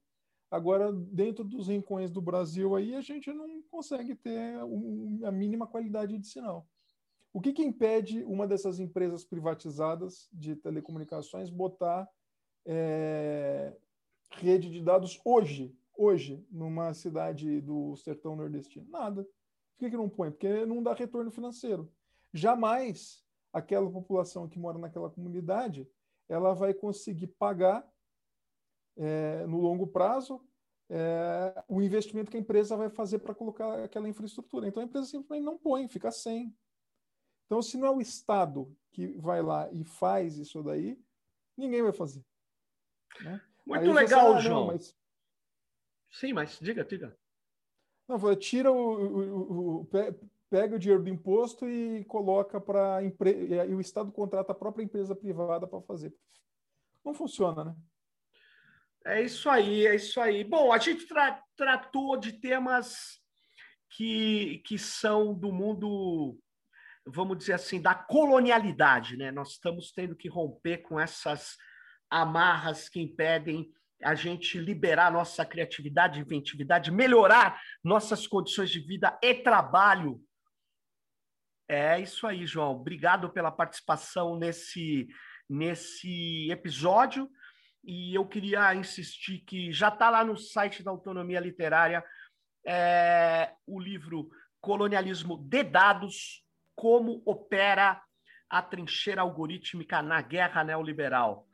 [0.50, 5.66] Agora, dentro dos rincões do Brasil aí, a gente não consegue ter um, a mínima
[5.66, 6.66] qualidade de sinal.
[7.32, 12.08] O que, que impede uma dessas empresas privatizadas de telecomunicações botar
[12.66, 13.76] é,
[14.32, 18.88] rede de dados hoje, hoje, numa cidade do sertão nordestino?
[18.90, 19.22] Nada.
[19.22, 20.32] Por que, que não põe?
[20.32, 21.88] Porque não dá retorno financeiro.
[22.34, 25.88] Jamais aquela população que mora naquela comunidade
[26.28, 27.88] ela vai conseguir pagar
[29.00, 30.40] é, no longo prazo
[30.90, 34.66] é, o investimento que a empresa vai fazer para colocar aquela infraestrutura.
[34.66, 36.54] Então a empresa simplesmente não põe, fica sem.
[37.46, 41.00] Então, se não é o Estado que vai lá e faz isso daí,
[41.56, 42.24] ninguém vai fazer.
[43.22, 43.40] Né?
[43.64, 44.66] Muito legal, ah, João.
[44.66, 44.96] Mas...
[46.10, 47.16] Sim, mas diga, diga.
[48.08, 49.88] Não, tira o, o, o,
[50.48, 54.82] pega o dinheiro do imposto e coloca para empresa e o Estado contrata a própria
[54.82, 56.12] empresa privada para fazer.
[57.04, 57.76] Não funciona, né?
[59.06, 60.44] É isso aí, é isso aí.
[60.44, 63.18] Bom, a gente tra tratou de temas
[63.90, 66.38] que, que são do mundo,
[67.06, 69.30] vamos dizer assim, da colonialidade, né?
[69.30, 71.56] Nós estamos tendo que romper com essas
[72.10, 73.72] amarras que impedem
[74.02, 80.22] a gente liberar nossa criatividade, inventividade, melhorar nossas condições de vida e trabalho.
[81.68, 82.72] É isso aí, João.
[82.72, 85.08] Obrigado pela participação nesse,
[85.48, 87.30] nesse episódio
[87.84, 92.04] e eu queria insistir que já está lá no site da Autonomia Literária
[92.66, 94.28] é, o livro
[94.60, 98.00] Colonialismo de Dados, como opera
[98.48, 101.46] a trincheira algorítmica na guerra neoliberal.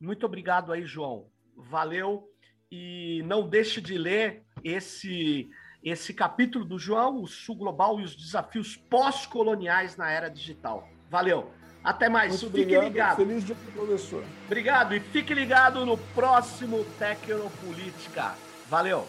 [0.00, 1.30] Muito obrigado aí, João.
[1.56, 2.28] Valeu
[2.70, 5.48] e não deixe de ler esse
[5.82, 10.88] esse capítulo do João, o Sul Global e os desafios pós-coloniais na era digital.
[11.10, 11.52] Valeu!
[11.84, 12.30] Até mais.
[12.30, 12.84] Muito fique obrigado.
[12.84, 13.16] ligado.
[13.16, 14.24] Feliz dia, professor.
[14.46, 18.34] Obrigado e fique ligado no próximo Tecnopolítica.
[18.68, 19.08] Valeu.